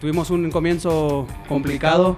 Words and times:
Tuvimos 0.00 0.30
un 0.30 0.50
comienzo 0.50 1.26
complicado. 1.46 2.16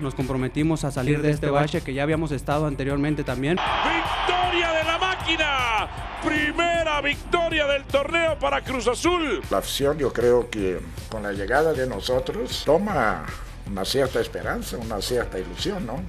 Nos 0.00 0.14
comprometimos 0.14 0.84
a 0.84 0.92
salir 0.92 1.20
de 1.20 1.32
este 1.32 1.50
bache 1.50 1.80
que 1.80 1.92
ya 1.94 2.04
habíamos 2.04 2.30
estado 2.30 2.66
anteriormente 2.66 3.24
también. 3.24 3.56
¡Victoria 3.56 4.72
de 4.72 4.84
la 4.84 4.98
máquina! 4.98 5.88
Primera 6.24 7.00
victoria 7.00 7.66
del 7.66 7.82
torneo 7.82 8.38
para 8.38 8.62
Cruz 8.62 8.86
Azul. 8.86 9.42
La 9.50 9.58
afición 9.58 9.98
yo 9.98 10.12
creo 10.12 10.48
que 10.48 10.78
con 11.08 11.24
la 11.24 11.32
llegada 11.32 11.72
de 11.72 11.88
nosotros 11.88 12.62
toma 12.64 13.26
una 13.68 13.84
cierta 13.84 14.20
esperanza, 14.20 14.76
una 14.76 15.02
cierta 15.02 15.40
ilusión, 15.40 15.84
¿no? 15.84 16.00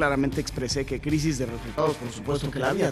Claramente 0.00 0.40
expresé 0.40 0.86
que 0.86 0.98
crisis 0.98 1.36
de 1.36 1.44
resultados, 1.44 1.94
por 1.96 2.10
supuesto 2.10 2.50
que 2.50 2.58
la 2.58 2.70
había. 2.70 2.88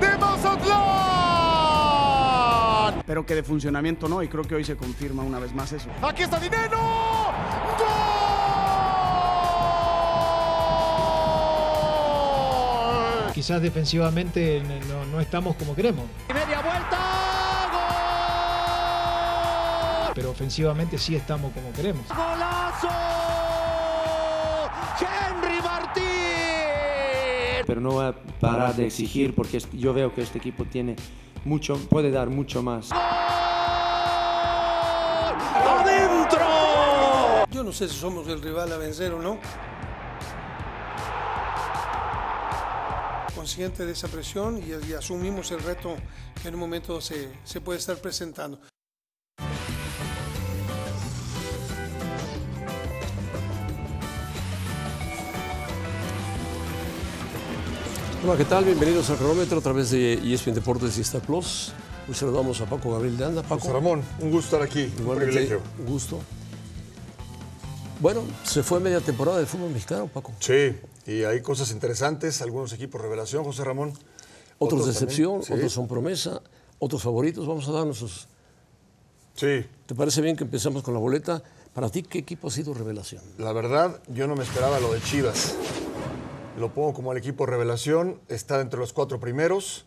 ¡De 0.00 0.18
Mazatlán! 0.18 0.74
Pero 3.06 3.24
que 3.24 3.36
de 3.36 3.44
funcionamiento 3.44 4.08
no, 4.08 4.24
y 4.24 4.28
creo 4.28 4.42
que 4.42 4.56
hoy 4.56 4.64
se 4.64 4.76
confirma 4.76 5.22
una 5.22 5.38
vez 5.38 5.54
más 5.54 5.70
eso. 5.70 5.88
¡Aquí 6.02 6.24
está 6.24 6.40
Dinero! 6.40 6.78
¡Gol! 7.78 7.86
Quizás 13.32 13.62
defensivamente 13.62 14.64
no, 14.88 15.06
no 15.12 15.20
estamos 15.20 15.54
como 15.54 15.76
queremos. 15.76 16.06
¡Media 16.26 16.60
vuelta! 16.60 16.98
¡Gol! 20.06 20.12
Pero 20.16 20.30
ofensivamente 20.32 20.98
sí 20.98 21.14
estamos 21.14 21.52
como 21.52 21.72
queremos. 21.72 22.08
¡Golazo! 22.08 22.49
Pero 27.70 27.80
no 27.80 27.92
voy 27.92 28.06
a 28.06 28.14
parar 28.40 28.74
de 28.74 28.86
exigir 28.86 29.32
porque 29.32 29.62
yo 29.74 29.94
veo 29.94 30.12
que 30.12 30.22
este 30.22 30.38
equipo 30.38 30.64
tiene 30.64 30.96
mucho, 31.44 31.78
puede 31.88 32.10
dar 32.10 32.28
mucho 32.28 32.64
más. 32.64 32.90
¡Adentro! 35.54 36.40
Yo 37.48 37.62
no 37.62 37.70
sé 37.70 37.88
si 37.88 37.94
somos 37.94 38.26
el 38.26 38.42
rival 38.42 38.72
a 38.72 38.76
vencer 38.76 39.12
o 39.12 39.22
no. 39.22 39.38
Consciente 43.36 43.86
de 43.86 43.92
esa 43.92 44.08
presión 44.08 44.58
y, 44.58 44.72
y 44.88 44.94
asumimos 44.94 45.52
el 45.52 45.60
reto 45.60 45.94
que 46.42 46.48
en 46.48 46.54
un 46.54 46.60
momento 46.60 47.00
se, 47.00 47.38
se 47.44 47.60
puede 47.60 47.78
estar 47.78 47.98
presentando. 47.98 48.60
Hola, 58.22 58.36
¿qué 58.36 58.44
tal? 58.44 58.64
Bienvenidos 58.66 59.08
al 59.08 59.16
cronómetro 59.16 59.58
a 59.58 59.60
través 59.62 59.90
de 59.90 60.12
ESPN 60.14 60.52
Deportes 60.54 60.98
y 60.98 61.00
Star 61.00 61.22
Plus. 61.22 61.72
Hoy 62.06 62.14
saludamos 62.14 62.60
a 62.60 62.66
Paco 62.66 62.92
Gabriel 62.92 63.16
de 63.16 63.24
Anda. 63.24 63.42
Paco, 63.42 63.60
José 63.60 63.72
Ramón, 63.72 64.02
un 64.20 64.30
gusto 64.30 64.56
estar 64.56 64.62
aquí. 64.62 64.92
Un 64.96 65.02
igualmente, 65.02 65.32
privilegio. 65.32 65.62
un 65.78 65.86
gusto. 65.86 66.18
Bueno, 67.98 68.22
se 68.44 68.62
fue 68.62 68.78
media 68.78 69.00
temporada 69.00 69.38
del 69.38 69.46
fútbol 69.46 69.70
mexicano, 69.70 70.06
Paco. 70.08 70.32
Sí, 70.38 70.76
y 71.06 71.22
hay 71.24 71.40
cosas 71.40 71.70
interesantes, 71.70 72.42
algunos 72.42 72.74
equipos 72.74 73.00
revelación, 73.00 73.42
José 73.42 73.64
Ramón. 73.64 73.94
Otros, 74.58 74.82
también, 74.82 74.94
decepción, 74.94 75.42
sí. 75.42 75.54
otros 75.54 75.72
son 75.72 75.88
promesa, 75.88 76.42
otros 76.78 77.02
favoritos. 77.02 77.46
Vamos 77.46 77.66
a 77.68 77.72
dar 77.72 77.86
nuestros. 77.86 78.28
Sí, 79.34 79.64
¿Te 79.86 79.94
parece 79.94 80.20
bien 80.20 80.36
que 80.36 80.44
empezamos 80.44 80.82
con 80.82 80.92
la 80.92 81.00
boleta? 81.00 81.42
Para 81.72 81.88
ti, 81.88 82.02
¿qué 82.02 82.18
equipo 82.18 82.48
ha 82.48 82.50
sido 82.50 82.74
revelación? 82.74 83.22
la 83.38 83.52
verdad, 83.52 84.02
yo 84.08 84.26
no 84.26 84.36
me 84.36 84.42
esperaba 84.42 84.78
lo 84.78 84.92
de 84.92 85.00
Chivas. 85.00 85.54
Lo 86.60 86.72
pongo 86.74 86.92
como 86.92 87.12
el 87.12 87.18
equipo 87.18 87.46
revelación, 87.46 88.20
está 88.28 88.60
entre 88.60 88.78
los 88.78 88.92
cuatro 88.92 89.18
primeros. 89.18 89.86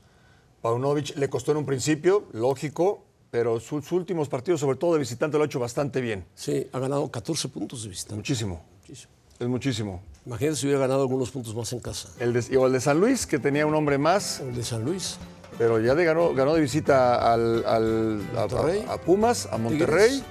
Paunovic 0.61 1.15
le 1.17 1.29
costó 1.29 1.51
en 1.51 1.57
un 1.57 1.65
principio, 1.65 2.23
lógico, 2.31 3.03
pero 3.29 3.59
sus 3.59 3.91
últimos 3.91 4.27
partidos, 4.29 4.59
sobre 4.59 4.77
todo 4.77 4.93
de 4.93 4.99
visitante, 4.99 5.37
lo 5.37 5.43
ha 5.43 5.45
hecho 5.45 5.59
bastante 5.59 6.01
bien. 6.01 6.25
Sí, 6.35 6.67
ha 6.73 6.79
ganado 6.79 7.09
14 7.11 7.47
puntos 7.49 7.83
de 7.83 7.89
visitante. 7.89 8.15
Muchísimo. 8.15 8.63
Muchísimo. 8.81 9.11
Es 9.39 9.47
muchísimo. 9.47 10.01
Imagínate 10.25 10.55
si 10.57 10.65
hubiera 10.67 10.81
ganado 10.81 11.01
algunos 11.01 11.29
puntos 11.31 11.53
más 11.55 11.71
en 11.73 11.79
casa. 11.79 12.09
El 12.19 12.33
de, 12.33 12.57
o 12.57 12.65
el 12.67 12.73
de 12.73 12.79
San 12.79 12.99
Luis, 12.99 13.25
que 13.27 13.39
tenía 13.39 13.65
un 13.65 13.75
hombre 13.75 13.97
más, 13.97 14.39
El 14.39 14.55
de 14.55 14.63
San 14.63 14.83
Luis. 14.83 15.17
Pero 15.57 15.79
ya 15.79 15.93
de 15.93 16.05
ganó, 16.05 16.33
ganó 16.33 16.53
de 16.55 16.61
visita 16.61 17.31
al, 17.33 17.63
al- 17.65 18.21
a- 18.35 18.39
Monterrey. 18.47 18.85
a, 18.87 18.93
a 18.93 18.97
Pumas, 19.01 19.47
a 19.51 19.57
Monterrey, 19.57 20.23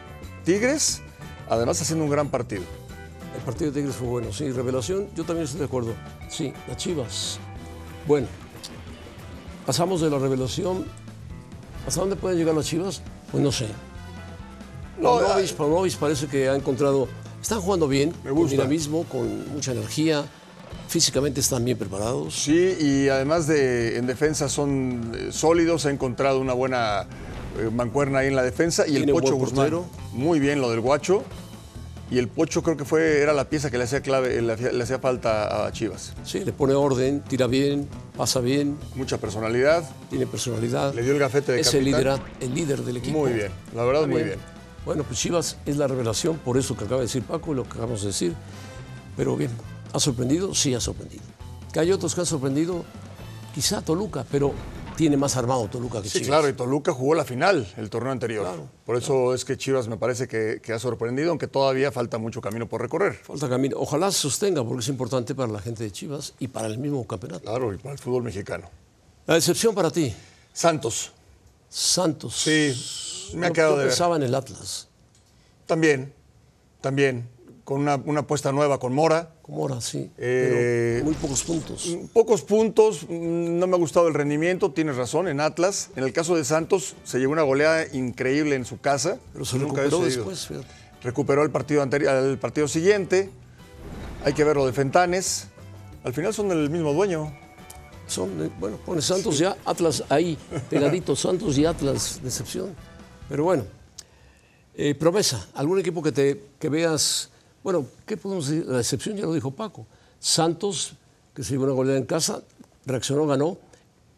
Tigres. 0.44 1.02
además 1.48 1.80
haciendo 1.80 2.04
un 2.04 2.10
gran 2.10 2.28
partido. 2.30 2.62
El 3.36 3.42
partido 3.42 3.70
de 3.70 3.80
Tigres 3.80 3.96
fue 3.96 4.08
bueno, 4.08 4.32
sí. 4.32 4.50
Revelación, 4.50 5.08
yo 5.14 5.24
también 5.24 5.44
estoy 5.44 5.60
de 5.60 5.66
acuerdo. 5.66 5.94
Sí, 6.32 6.50
las 6.66 6.78
Chivas. 6.78 7.38
Bueno, 8.08 8.26
pasamos 9.66 10.00
de 10.00 10.08
la 10.08 10.18
revelación. 10.18 10.86
¿Hasta 11.86 12.00
dónde 12.00 12.16
pueden 12.16 12.38
llegar 12.38 12.54
las 12.54 12.64
Chivas? 12.66 13.02
Pues 13.30 13.44
no 13.44 13.52
sé. 13.52 13.66
No, 14.98 15.18
Paunovic, 15.18 15.52
Paunovic 15.54 15.96
parece 15.96 16.26
que 16.28 16.48
ha 16.48 16.54
encontrado. 16.56 17.06
Están 17.40 17.60
jugando 17.60 17.86
bien, 17.86 18.14
Me 18.24 18.30
con 18.30 18.38
gusta. 18.38 18.52
dinamismo, 18.52 19.04
con 19.04 19.52
mucha 19.52 19.72
energía. 19.72 20.24
Físicamente 20.88 21.40
están 21.40 21.64
bien 21.66 21.76
preparados. 21.76 22.34
Sí, 22.34 22.76
y 22.80 23.08
además 23.08 23.46
de 23.46 23.98
en 23.98 24.06
defensa 24.06 24.48
son 24.48 25.12
eh, 25.14 25.32
sólidos, 25.32 25.84
ha 25.86 25.90
encontrado 25.90 26.38
una 26.40 26.54
buena 26.54 27.06
eh, 27.58 27.68
mancuerna 27.70 28.20
ahí 28.20 28.28
en 28.28 28.36
la 28.36 28.42
defensa. 28.42 28.86
Y 28.86 28.96
el 28.96 29.10
Pocho 29.10 29.34
Guzmán, 29.34 29.70
muy 30.12 30.40
bien 30.40 30.60
lo 30.62 30.70
del 30.70 30.80
Guacho. 30.80 31.24
Y 32.12 32.18
el 32.18 32.28
Pocho 32.28 32.62
creo 32.62 32.76
que 32.76 32.84
fue, 32.84 33.22
era 33.22 33.32
la 33.32 33.48
pieza 33.48 33.70
que 33.70 33.78
le 33.78 33.84
hacía 33.84 34.02
clave, 34.02 34.42
le 34.42 34.52
hacía, 34.52 34.70
le 34.70 34.84
hacía 34.84 34.98
falta 34.98 35.64
a 35.66 35.72
Chivas. 35.72 36.12
Sí, 36.24 36.44
le 36.44 36.52
pone 36.52 36.74
orden, 36.74 37.22
tira 37.22 37.46
bien, 37.46 37.88
pasa 38.18 38.40
bien, 38.40 38.76
Mucha 38.96 39.16
personalidad, 39.16 39.88
tiene 40.10 40.26
personalidad. 40.26 40.92
le 40.92 41.04
dio 41.04 41.14
el 41.14 41.18
gafete 41.18 41.52
de 41.52 41.60
es 41.60 41.72
el 41.72 41.86
líder, 41.86 42.20
el 42.40 42.54
líder 42.54 42.82
del 42.82 42.98
equipo. 42.98 43.20
Muy 43.20 43.32
bien, 43.32 43.50
la 43.74 43.84
verdad 43.84 44.06
muy 44.06 44.24
bien. 44.24 44.38
Bueno, 44.84 45.04
pues 45.04 45.20
Chivas 45.20 45.56
es 45.64 45.78
la 45.78 45.86
revelación, 45.86 46.36
por 46.36 46.58
eso 46.58 46.76
que 46.76 46.84
acaba 46.84 47.00
de 47.00 47.06
decir 47.06 47.22
Paco 47.22 47.54
y 47.54 47.56
lo 47.56 47.62
que 47.62 47.70
acabamos 47.70 48.02
de 48.02 48.08
decir. 48.08 48.34
Pero 49.16 49.34
bien, 49.34 49.50
¿ha 49.94 49.98
sorprendido? 49.98 50.54
Sí, 50.54 50.74
ha 50.74 50.80
sorprendido. 50.80 51.22
Que 51.72 51.80
hay 51.80 51.92
otros 51.92 52.14
que 52.14 52.20
han 52.20 52.26
sorprendido, 52.26 52.84
quizá 53.54 53.80
Toluca, 53.80 54.26
pero 54.30 54.52
tiene 54.96 55.16
más 55.16 55.36
armado 55.36 55.66
Toluca 55.68 56.00
que 56.02 56.08
Sí, 56.08 56.18
Chivas. 56.18 56.28
claro, 56.28 56.48
y 56.48 56.52
Toluca 56.52 56.92
jugó 56.92 57.14
la 57.14 57.24
final 57.24 57.66
el 57.76 57.90
torneo 57.90 58.12
anterior. 58.12 58.44
Claro, 58.44 58.68
por 58.84 58.96
eso 58.96 59.34
es 59.34 59.44
que 59.44 59.56
Chivas 59.56 59.88
me 59.88 59.96
parece 59.96 60.28
que, 60.28 60.60
que 60.62 60.72
ha 60.72 60.78
sorprendido, 60.78 61.30
aunque 61.30 61.48
todavía 61.48 61.90
falta 61.92 62.18
mucho 62.18 62.40
camino 62.40 62.68
por 62.68 62.80
recorrer. 62.80 63.14
Falta 63.14 63.48
camino. 63.48 63.76
Ojalá 63.78 64.10
se 64.12 64.18
sostenga, 64.18 64.62
porque 64.64 64.80
es 64.80 64.88
importante 64.88 65.34
para 65.34 65.50
la 65.52 65.60
gente 65.60 65.82
de 65.84 65.90
Chivas 65.90 66.34
y 66.38 66.48
para 66.48 66.66
el 66.66 66.78
mismo 66.78 67.06
campeonato. 67.06 67.44
Claro, 67.44 67.72
y 67.72 67.78
para 67.78 67.92
el 67.94 67.98
fútbol 67.98 68.22
mexicano. 68.22 68.68
La 69.26 69.34
decepción 69.34 69.74
para 69.74 69.90
ti, 69.90 70.14
Santos, 70.52 71.12
Santos. 71.68 72.34
sí, 72.36 73.32
me 73.36 73.46
ha 73.46 73.50
quedado 73.52 73.72
de 73.76 73.78
ver. 73.84 73.88
pensaba 73.88 74.16
en 74.16 74.22
el 74.24 74.34
Atlas, 74.34 74.88
También, 75.66 76.12
también, 76.80 77.28
con 77.64 77.80
una, 77.80 77.96
una 77.96 78.20
apuesta 78.20 78.50
nueva 78.52 78.78
con 78.78 78.92
Mora. 78.92 79.30
como 79.42 79.62
ahora 79.62 79.80
sí, 79.80 80.10
Eh, 80.18 80.94
pero 80.94 81.04
muy 81.04 81.14
pocos 81.14 81.42
puntos. 81.44 81.96
Pocos 82.12 82.42
puntos, 82.42 83.04
mm, 83.08 83.58
no 83.58 83.66
me 83.66 83.76
ha 83.76 83.78
gustado 83.78 84.08
el 84.08 84.14
rendimiento, 84.14 84.72
tienes 84.72 84.96
razón, 84.96 85.28
en 85.28 85.40
Atlas. 85.40 85.90
En 85.96 86.04
el 86.04 86.12
caso 86.12 86.34
de 86.36 86.44
Santos, 86.44 86.96
se 87.04 87.18
llevó 87.18 87.32
una 87.32 87.42
goleada 87.42 87.86
increíble 87.92 88.56
en 88.56 88.64
su 88.64 88.80
casa. 88.80 89.18
Pero 89.32 89.44
se 89.44 89.58
recuperó 89.58 90.00
después, 90.00 90.46
fíjate. 90.46 90.66
Recuperó 91.02 91.42
el 91.42 91.50
partido, 91.50 91.82
anterior, 91.82 92.14
el 92.14 92.38
partido 92.38 92.68
siguiente. 92.68 93.30
Hay 94.24 94.32
que 94.34 94.44
ver 94.44 94.56
lo 94.56 94.66
de 94.66 94.72
Fentanes. 94.72 95.48
Al 96.04 96.12
final 96.12 96.32
son 96.34 96.50
el 96.50 96.70
mismo 96.70 96.92
dueño. 96.92 97.32
Son, 98.06 98.28
eh, 98.44 98.50
bueno, 98.58 98.76
pone 98.84 99.00
Santos 99.00 99.38
ya, 99.38 99.56
Atlas 99.64 100.04
ahí, 100.08 100.36
pegadito, 100.68 101.14
Santos 101.16 101.56
y 101.58 101.64
Atlas, 101.64 102.20
decepción. 102.22 102.74
Pero 103.28 103.44
bueno, 103.44 103.64
eh, 104.74 104.94
promesa, 104.94 105.48
algún 105.54 105.78
equipo 105.78 106.02
que 106.02 106.12
te 106.12 106.42
que 106.58 106.68
veas, 106.68 107.30
bueno, 107.62 107.86
¿qué 108.06 108.16
podemos 108.16 108.46
decir? 108.48 108.66
La 108.66 108.78
decepción 108.78 109.16
ya 109.16 109.24
lo 109.24 109.34
dijo 109.34 109.50
Paco. 109.50 109.86
Santos, 110.18 110.94
que 111.34 111.42
se 111.44 111.52
llevó 111.52 111.64
una 111.64 111.72
goleada 111.72 111.98
en 111.98 112.06
casa, 112.06 112.42
reaccionó, 112.86 113.26
ganó, 113.26 113.58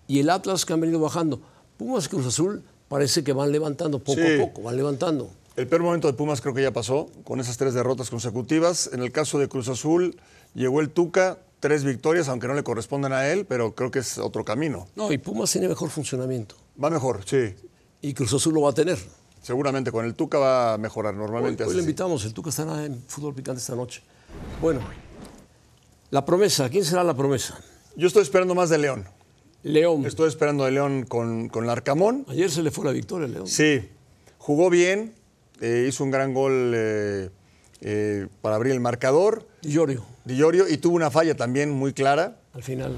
y 0.07 0.21
el 0.21 0.31
Atlas 0.31 0.65
que 0.65 0.73
han 0.73 0.81
venido 0.81 1.01
bajando. 1.01 1.41
Pumas 1.79 2.07
y 2.07 2.09
Cruz 2.09 2.27
Azul 2.27 2.63
parece 2.89 3.25
que 3.25 3.33
van 3.33 3.51
levantando 3.53 3.99
poco 3.99 4.21
Sí. 4.21 4.35
a 4.35 4.41
poco, 4.41 4.63
van 4.63 4.77
levantando. 4.77 5.31
El 5.57 5.67
peor 5.69 5.83
momento 5.83 6.07
de 6.09 6.15
Pumas 6.15 6.41
creo 6.41 6.53
que 6.55 6.63
ya 6.63 6.73
pasó, 6.73 7.09
con 7.25 7.41
esas 7.41 7.57
tres 7.57 7.75
derrotas 7.75 8.11
consecutivas. 8.11 8.91
En 8.93 9.01
el 9.03 9.13
caso 9.13 9.39
de 9.39 9.49
Cruz 9.49 9.69
Azul, 9.69 10.17
llegó 10.55 10.81
el 10.81 10.91
Tuca, 10.91 11.39
tres 11.61 11.85
victorias, 11.85 12.29
aunque 12.29 12.49
no 12.49 12.55
le 12.55 12.63
corresponden 12.65 13.13
a 13.13 13.29
él, 13.29 13.47
pero 13.47 13.75
creo 13.75 13.91
que 13.91 14.01
es 14.01 14.19
otro 14.19 14.45
camino. 14.45 14.89
No, 14.97 15.11
y 15.13 15.19
Pumas 15.19 15.51
tiene 15.53 15.69
mejor 15.69 15.91
funcionamiento, 15.91 16.57
Va 16.83 16.91
mejor, 16.91 17.21
sí. 17.25 17.55
y 18.03 18.15
Cruz 18.15 18.35
Azul 18.35 18.53
lo 18.55 18.63
va 18.63 18.71
a 18.71 18.75
tener. 18.75 18.99
Seguramente 19.45 19.93
con 19.93 20.07
el 20.07 20.15
Tuca 20.15 20.39
va 20.39 20.73
a 20.73 20.79
mejorar 20.79 21.15
normalmente. 21.15 21.65
hoy 21.65 21.75
le 21.75 21.81
invitamos, 21.81 22.25
el 22.25 22.33
Tuca 22.33 22.49
estará 22.49 22.83
en 22.87 23.05
Fútbol 23.07 23.35
Picante 23.35 23.61
esta 23.61 23.75
noche. 23.75 24.03
Bueno, 24.59 24.81
la 26.09 26.25
promesa, 26.25 26.71
¿quién 26.71 26.83
será 26.83 27.05
la 27.05 27.13
promesa? 27.13 27.61
Yo 27.95 28.07
estoy 28.07 28.23
esperando 28.23 28.55
más 28.55 28.71
de 28.71 28.79
León. 28.79 29.05
León. 29.63 30.07
Estoy 30.07 30.29
esperando 30.29 30.65
de 30.65 30.71
León 30.71 31.05
con, 31.07 31.51
con 31.51 31.67
Larcamón. 31.67 32.25
Ayer 32.31 32.51
se 32.51 32.63
le 32.63 32.71
fue 32.71 32.87
la 32.87 32.93
victoria, 32.93 33.29
León. 33.29 33.47
Sí, 33.47 33.87
jugó 34.39 34.71
bien, 34.71 35.13
eh, 35.61 35.85
hizo 35.91 36.05
un 36.05 36.11
gran 36.11 36.33
gol 36.33 36.73
eh, 36.75 37.29
eh, 37.83 38.29
para 38.41 38.57
abrir 38.57 38.73
el 38.73 38.81
marcador. 38.81 39.47
Di 39.61 39.73
Llorio. 39.73 40.07
Di 40.25 40.37
Llorio, 40.37 40.67
y 40.71 40.79
tuvo 40.79 40.97
una 40.97 41.11
falla 41.11 41.37
también 41.37 41.71
muy 41.71 41.93
clara. 41.93 42.39
al 42.55 42.63
final. 42.63 42.97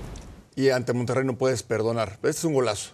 Y 0.54 0.69
ante 0.69 0.93
Monterrey 0.93 1.25
no 1.25 1.37
puedes 1.37 1.64
perdonar. 1.64 2.12
Este 2.22 2.31
es 2.31 2.44
un 2.44 2.54
golazo. 2.54 2.93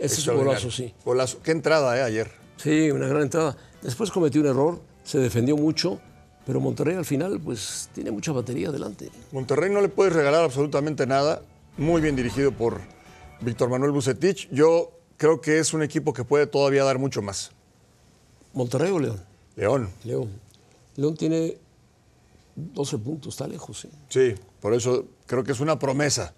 Este 0.00 0.18
es 0.18 0.26
un 0.26 0.38
golazo, 0.38 0.72
sí. 0.72 0.92
Golazo. 1.04 1.40
Qué 1.44 1.52
entrada, 1.52 1.96
¿eh? 1.96 2.02
Ayer. 2.02 2.41
Sí, 2.62 2.92
una 2.92 3.08
gran 3.08 3.22
entrada. 3.22 3.56
Después 3.82 4.12
cometió 4.12 4.40
un 4.40 4.46
error, 4.46 4.80
se 5.02 5.18
defendió 5.18 5.56
mucho, 5.56 6.00
pero 6.46 6.60
Monterrey 6.60 6.94
al 6.94 7.04
final 7.04 7.40
pues 7.40 7.90
tiene 7.92 8.12
mucha 8.12 8.30
batería 8.30 8.68
adelante. 8.68 9.10
Monterrey 9.32 9.68
no 9.68 9.80
le 9.80 9.88
puedes 9.88 10.12
regalar 10.12 10.44
absolutamente 10.44 11.04
nada. 11.04 11.42
Muy 11.76 12.00
bien 12.00 12.14
dirigido 12.14 12.52
por 12.52 12.80
Víctor 13.40 13.68
Manuel 13.68 13.90
Bucetich. 13.90 14.48
Yo 14.52 14.92
creo 15.16 15.40
que 15.40 15.58
es 15.58 15.74
un 15.74 15.82
equipo 15.82 16.12
que 16.12 16.22
puede 16.22 16.46
todavía 16.46 16.84
dar 16.84 16.98
mucho 16.98 17.20
más. 17.20 17.50
¿Monterrey 18.52 18.92
o 18.92 19.00
León? 19.00 19.20
León. 19.56 19.90
León. 20.04 20.30
León 20.94 21.16
tiene 21.16 21.56
12 22.54 22.98
puntos, 22.98 23.34
está 23.34 23.48
lejos, 23.48 23.80
sí. 23.80 23.88
Sí, 24.08 24.34
por 24.60 24.72
eso 24.72 25.06
creo 25.26 25.42
que 25.42 25.50
es 25.50 25.58
una 25.58 25.80
promesa. 25.80 26.32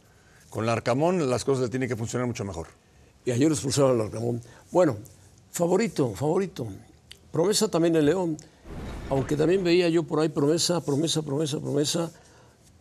Con 0.49 0.65
Larcamón 0.65 1.29
las 1.29 1.45
cosas 1.45 1.69
tienen 1.69 1.87
que 1.87 1.97
funcionar 1.97 2.27
mucho 2.27 2.47
mejor. 2.47 2.69
Y 3.27 3.31
ayer 3.31 3.51
expulsaron 3.51 4.01
al 4.01 4.11
Ramón. 4.11 4.41
Bueno, 4.71 4.97
favorito, 5.55 6.13
favorito. 6.15 6.67
Promesa 7.31 7.69
también 7.69 7.95
el 7.97 8.07
León. 8.07 8.37
Aunque 9.09 9.37
también 9.37 9.63
veía 9.63 9.89
yo 9.89 10.03
por 10.03 10.19
ahí 10.21 10.29
promesa, 10.29 10.81
promesa, 10.81 11.23
promesa, 11.23 11.61
promesa. 11.61 12.11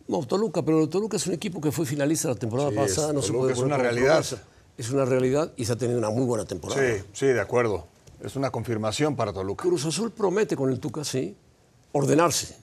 No, 0.08 0.22
Toluca, 0.26 0.62
pero 0.62 0.88
Toluca 0.88 1.16
es 1.16 1.26
un 1.28 1.34
equipo 1.34 1.60
que 1.60 1.70
fue 1.70 1.86
finalista 1.86 2.28
la 2.28 2.34
temporada 2.34 2.70
Sí, 2.70 2.76
es- 2.76 2.80
pasada. 2.94 3.12
no 3.12 3.22
se 3.22 3.28
Toluca 3.28 3.42
puede 3.42 3.52
es 3.54 3.58
una 3.60 3.76
realidad. 3.78 4.12
promesa. 4.14 4.42
Es 4.76 4.90
una 4.90 5.04
realidad 5.04 5.52
y 5.56 5.64
se 5.64 5.72
ha 5.72 5.76
tenido 5.76 5.98
una 5.98 6.10
muy 6.10 6.24
buena 6.24 6.44
temporada. 6.44 6.80
Sí, 6.82 7.02
sí, 7.12 7.26
de 7.26 7.40
acuerdo. 7.40 7.86
Es 8.20 8.34
una 8.34 8.50
confirmación 8.50 9.14
para 9.14 9.32
Toluca. 9.32 9.62
Cruz 9.62 9.84
Azul 9.86 10.10
promete 10.10 10.56
con 10.56 10.70
el 10.70 10.80
Tuca, 10.80 11.04
sí, 11.04 11.36
ordenarse. 11.92 12.56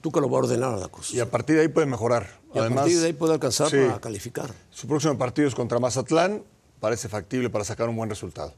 Tuca 0.00 0.20
lo 0.20 0.30
va 0.30 0.38
a 0.38 0.42
ordenar 0.42 0.74
a 0.74 0.76
la 0.76 0.88
cosa. 0.88 1.16
Y 1.16 1.18
a 1.20 1.28
partir 1.28 1.56
de 1.56 1.62
ahí 1.62 1.68
puede 1.68 1.88
mejorar. 1.88 2.28
Y 2.54 2.58
a 2.60 2.68
partir 2.70 3.00
de 3.00 3.06
ahí 3.06 3.12
puede 3.12 3.32
alcanzar 3.34 3.68
sí, 3.70 3.76
para 3.88 4.00
calificar. 4.00 4.54
Su 4.70 4.86
próximo 4.86 5.18
partido 5.18 5.48
es 5.48 5.54
contra 5.56 5.80
Mazatlán. 5.80 6.44
Parece 6.78 7.08
factible 7.08 7.50
para 7.50 7.64
sacar 7.64 7.88
un 7.88 7.96
buen 7.96 8.08
resultado. 8.08 8.54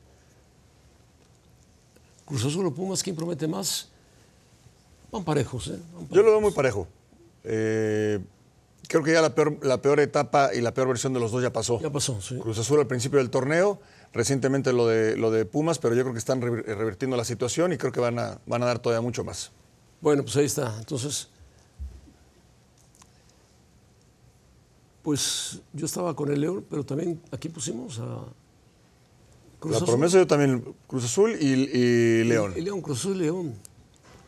Cruz 2.31 2.45
Azul 2.45 2.65
o 2.65 2.73
Pumas, 2.73 3.03
¿quién 3.03 3.17
promete 3.17 3.49
más? 3.49 3.89
Van 5.11 5.25
parejos, 5.25 5.67
¿eh? 5.67 5.79
Van 5.97 6.09
Yo 6.11 6.23
lo 6.23 6.31
veo 6.31 6.41
muy 6.41 6.53
parejo. 6.53 6.87
Eh, 7.43 8.21
creo 8.87 9.03
que 9.03 9.13
ya 9.13 9.21
la 9.21 9.35
peor, 9.35 9.59
la 9.67 9.83
peor 9.83 9.99
etapa 9.99 10.55
y 10.55 10.61
la 10.61 10.73
peor 10.73 10.87
versión 10.87 11.13
de 11.13 11.19
los 11.19 11.33
dos 11.33 11.43
ya 11.43 11.53
pasó. 11.53 11.81
Ya 11.81 11.91
pasó, 11.91 12.21
sí. 12.21 12.39
Cruz 12.39 12.57
Azul 12.57 12.79
al 12.79 12.87
principio 12.87 13.19
del 13.19 13.31
torneo, 13.31 13.81
recientemente 14.13 14.73
lo 14.73 14.87
de, 14.87 15.17
lo 15.17 15.33
de 15.33 15.45
Pumas, 15.45 15.81
pero 15.81 15.97
yo 15.97 16.03
creo 16.03 16.13
que 16.13 16.21
están 16.21 16.41
revirtiendo 16.41 17.17
la 17.17 17.25
situación 17.25 17.73
y 17.73 17.79
creo 17.79 17.91
que 17.91 17.99
van 17.99 18.21
a, 18.21 18.39
van 18.47 18.63
a 18.63 18.67
dar 18.67 18.79
todavía 18.79 19.01
mucho 19.01 19.25
más. 19.25 19.51
Bueno, 20.01 20.23
pues 20.23 20.37
ahí 20.37 20.45
está. 20.45 20.73
Entonces, 20.79 21.31
pues 25.03 25.63
yo 25.73 25.85
estaba 25.85 26.15
con 26.15 26.31
el 26.31 26.41
León, 26.41 26.65
pero 26.71 26.87
también 26.87 27.21
aquí 27.33 27.49
pusimos 27.49 27.99
a 27.99 28.23
Cruz 29.61 29.73
la 29.73 29.77
Azul. 29.77 29.89
promesa 29.89 30.19
yo 30.19 30.27
también, 30.27 30.75
Cruz 30.87 31.05
Azul 31.05 31.37
y, 31.39 31.47
y 31.47 32.25
León. 32.25 32.55
Y 32.57 32.63
León, 32.63 32.81
Cruz 32.81 32.99
Azul 33.01 33.17
y 33.17 33.21
León. 33.21 33.55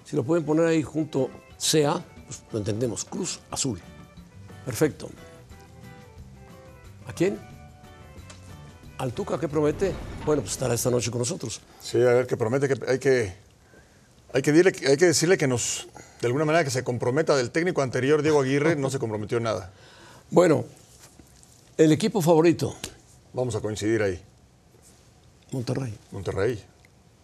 Si 0.05 0.15
lo 0.15 0.23
pueden 0.25 0.45
poner 0.45 0.67
ahí 0.67 0.83
junto 0.83 1.31
CA, 1.59 2.05
pues 2.27 2.43
lo 2.53 2.59
entendemos. 2.59 3.05
Cruz 3.05 3.41
Azul. 3.51 3.81
Perfecto. 4.67 5.09
¿A 7.07 7.13
quién? 7.13 7.39
¿Al 8.99 9.13
Tuca 9.13 9.39
que 9.41 9.49
promete? 9.49 9.93
Bueno, 10.25 10.43
pues 10.43 10.53
estará 10.53 10.75
esta 10.75 10.91
noche 10.91 11.11
con 11.11 11.19
nosotros. 11.19 11.61
Sí, 11.81 11.97
a 11.99 12.13
ver, 12.13 12.27
que 12.27 12.37
promete 12.37 12.69
que 12.69 12.79
hay 12.89 12.99
que, 12.99 13.33
hay 14.33 14.43
que, 14.43 14.53
dile- 14.55 14.89
hay 14.89 14.97
que 14.97 15.07
decirle 15.07 15.37
que 15.37 15.49
nos, 15.49 15.89
de 16.21 16.27
alguna 16.29 16.45
manera, 16.45 16.63
que 16.63 16.71
se 16.71 16.85
comprometa 16.85 17.35
del 17.37 17.51
técnico 17.51 17.83
anterior, 17.83 18.23
Diego 18.23 18.41
Aguirre, 18.41 18.77
no 18.77 18.91
se 18.91 18.99
comprometió 19.01 19.39
en 19.39 19.45
nada. 19.45 19.73
Bueno, 20.31 20.65
el 21.79 21.91
equipo 21.93 22.21
favorito, 22.23 22.77
Vamos 23.35 23.55
a 23.57 23.61
coincidir 23.61 24.03
ahí. 24.03 24.23
Monterrey. 25.53 25.95
Monterrey. 26.11 26.63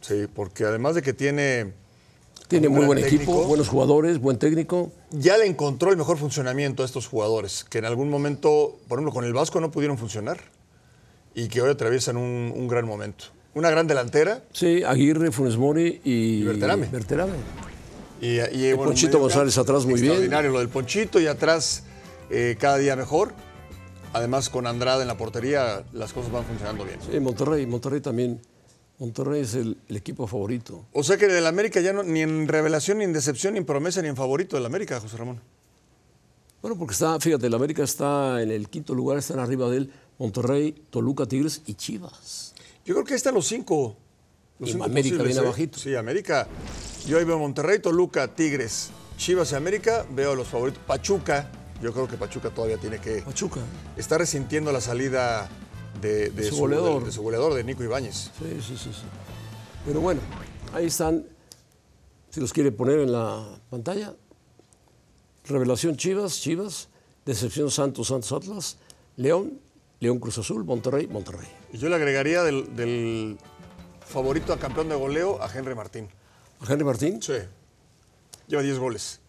Sí, 0.01 0.27
porque 0.33 0.65
además 0.65 0.95
de 0.95 1.03
que 1.03 1.13
tiene. 1.13 1.73
Tiene 2.47 2.71
muy 2.71 2.87
buen 2.87 2.99
equipo, 2.99 3.45
buenos 3.45 3.69
jugadores, 3.69 4.19
buen 4.21 4.39
técnico. 4.39 4.91
Ya 5.11 5.37
le 5.37 5.45
encontró 5.45 5.91
el 5.91 5.99
mejor 5.99 6.17
funcionamiento 6.17 6.83
a 6.83 6.87
estos 6.87 7.07
jugadores, 7.07 7.65
que 7.65 7.77
en 7.77 7.85
algún 7.85 8.09
momento, 8.09 8.79
por 8.89 8.99
ejemplo, 8.99 9.13
con 9.13 9.25
el 9.27 9.35
Vasco 9.35 9.61
no 9.61 9.71
pudieron 9.71 9.99
funcionar 9.99 10.39
y 11.35 11.49
que 11.49 11.61
hoy 11.61 11.71
atraviesan 11.71 12.17
un, 12.17 12.53
un 12.57 12.67
gran 12.67 12.87
momento. 12.87 13.27
Una 13.55 13.69
gran 13.71 13.87
delantera 13.87 14.43
Sí, 14.53 14.83
Aguirre, 14.83 15.31
Funes 15.31 15.59
Mori 15.59 16.01
y, 16.05 16.41
Y 16.41 16.43
Berterame. 16.45 16.87
Berterame. 16.87 17.33
y, 18.21 18.39
bueno, 18.73 18.85
Ponchito 18.93 19.19
González 19.19 19.59
atrás 19.59 19.85
muy 19.85 19.95
bien. 19.95 20.07
Extraordinario 20.13 20.51
lo 20.53 20.59
del 20.61 20.69
Ponchito 20.71 21.21
y 21.21 21.27
atrás 21.27 21.83
eh, 22.31 22.57
cada 22.59 22.79
día 22.79 22.97
mejor. 22.97 23.35
Además, 24.13 24.49
con 24.49 24.67
Andrade 24.67 25.03
en 25.03 25.09
la 25.09 25.17
portería, 25.17 25.85
las 25.93 26.13
cosas 26.13 26.33
van 26.33 26.45
funcionando 26.45 26.85
bien. 26.85 26.99
Sí, 27.11 27.21
Monterrey, 27.21 27.67
Monterrey 27.67 28.01
también. 28.01 28.41
Monterrey 28.99 29.43
es 29.43 29.55
el, 29.55 29.77
el 29.89 29.97
equipo 29.97 30.27
favorito. 30.27 30.85
O 30.93 31.05
sea 31.05 31.17
que 31.17 31.29
del 31.29 31.47
América 31.47 31.81
ya 31.81 31.93
no, 31.93 32.03
ni 32.03 32.23
en 32.23 32.49
revelación, 32.49 32.99
ni 32.99 33.05
en 33.05 33.13
decepción, 33.13 33.53
ni 33.55 33.59
en 33.59 33.65
promesa, 33.65 34.03
ni 34.03 34.09
en 34.09 34.17
favorito 34.17 34.57
del 34.57 34.67
América, 34.67 34.99
José 35.01 35.17
Ramón. 35.17 35.41
Bueno, 36.61 36.77
porque 36.77 36.95
está, 36.95 37.21
fíjate, 37.21 37.47
el 37.47 37.55
América 37.55 37.85
está 37.85 38.43
en 38.43 38.51
el 38.51 38.69
quinto 38.69 38.95
lugar, 38.95 39.19
están 39.19 39.39
arriba 39.39 39.71
de 39.71 39.77
él 39.77 39.93
Monterrey, 40.19 40.75
Toluca, 40.91 41.27
Tigres 41.27 41.63
y 41.67 41.75
Chivas. 41.75 42.55
Yo 42.85 42.95
creo 42.95 43.05
que 43.05 43.15
ahí 43.15 43.19
están 43.19 43.35
los 43.35 43.47
cinco. 43.47 43.97
Los 44.59 44.71
Y 44.71 44.73
cinco 44.73 44.85
América 44.87 45.23
viene 45.23 45.41
¿eh? 45.41 45.45
abajito. 45.45 45.79
Sí, 45.79 45.95
América. 45.95 46.49
Yo 47.07 47.19
ahí 47.19 47.25
veo 47.25 47.39
Monterrey, 47.39 47.79
Toluca, 47.79 48.35
Tigres, 48.35 48.91
Chivas 49.17 49.53
y 49.53 49.55
América. 49.55 50.05
Veo 50.11 50.33
a 50.33 50.35
los 50.35 50.49
favoritos. 50.49 50.83
Pachuca. 50.85 51.49
Yo 51.83 51.93
creo 51.93 52.09
que 52.09 52.17
Pachuca 52.17 52.51
todavía 52.51 52.77
tiene 52.79 52.99
que. 53.01 53.23
Pachuca. 53.23 53.61
Está 53.97 54.19
resintiendo 54.19 54.73
la 54.73 54.81
salida 54.81 55.49
de, 56.01 56.31
de 56.31 56.49
su 56.49 56.57
goleador. 56.57 57.01
De, 57.01 57.07
de 57.07 57.13
su 57.13 57.23
goleador, 57.23 57.55
de 57.55 57.65
Nico 57.65 57.83
Ibáñez. 57.85 58.31
Sí, 58.39 58.61
sí, 58.61 58.77
sí, 58.77 58.93
sí. 58.93 59.03
Pero 59.87 60.01
bueno, 60.01 60.21
ahí 60.73 60.87
están. 60.87 61.25
Si 62.31 62.41
los 62.41 62.53
quiere 62.53 62.73
poner 62.73 63.01
en 63.01 63.13
la 63.13 63.47
pantalla. 63.71 64.15
Revelación 65.47 65.97
Chivas, 65.97 66.41
Chivas. 66.41 66.89
Decepción 67.25 67.71
Santos, 67.71 68.09
Santos 68.09 68.33
Atlas. 68.33 68.77
León, 69.17 69.61
León 70.01 70.19
Cruz 70.19 70.39
Azul, 70.39 70.65
Monterrey, 70.65 71.07
Monterrey. 71.07 71.49
Y 71.73 71.79
yo 71.79 71.89
le 71.89 71.97
agregaría 71.97 72.43
del, 72.43 72.75
del 72.77 73.39
favorito 74.07 74.53
a 74.53 74.59
campeón 74.59 74.89
de 74.89 74.95
goleo 74.95 75.43
a 75.43 75.51
Henry 75.53 75.75
Martín. 75.75 76.09
¿A 76.61 76.73
Henry 76.73 76.85
Martín? 76.85 77.23
Sí. 77.23 77.35
Lleva 78.47 78.63
10 78.63 78.79
goles. 78.79 79.21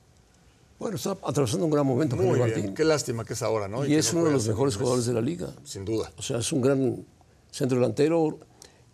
Bueno, 0.79 0.95
está 0.95 1.11
atravesando 1.23 1.65
un 1.65 1.71
gran 1.71 1.85
momento 1.85 2.15
Muy 2.15 2.27
Henry 2.27 2.39
bien. 2.39 2.49
Martín. 2.49 2.73
Qué 2.73 2.85
lástima 2.85 3.25
que 3.25 3.33
es 3.33 3.42
ahora, 3.44 3.68
¿no? 3.68 3.85
Y 3.85 3.95
es 3.95 4.13
no 4.13 4.21
uno 4.21 4.30
de 4.30 4.33
los 4.35 4.47
mejores 4.47 4.73
meses. 4.73 4.81
jugadores 4.81 5.06
de 5.06 5.13
la 5.13 5.21
liga. 5.21 5.49
Sin 5.65 5.83
duda. 5.83 6.09
O 6.18 6.21
sea, 6.21 6.37
es 6.37 6.51
un 6.54 6.61
gran 6.61 7.06
centro 7.51 7.77
delantero, 7.77 8.39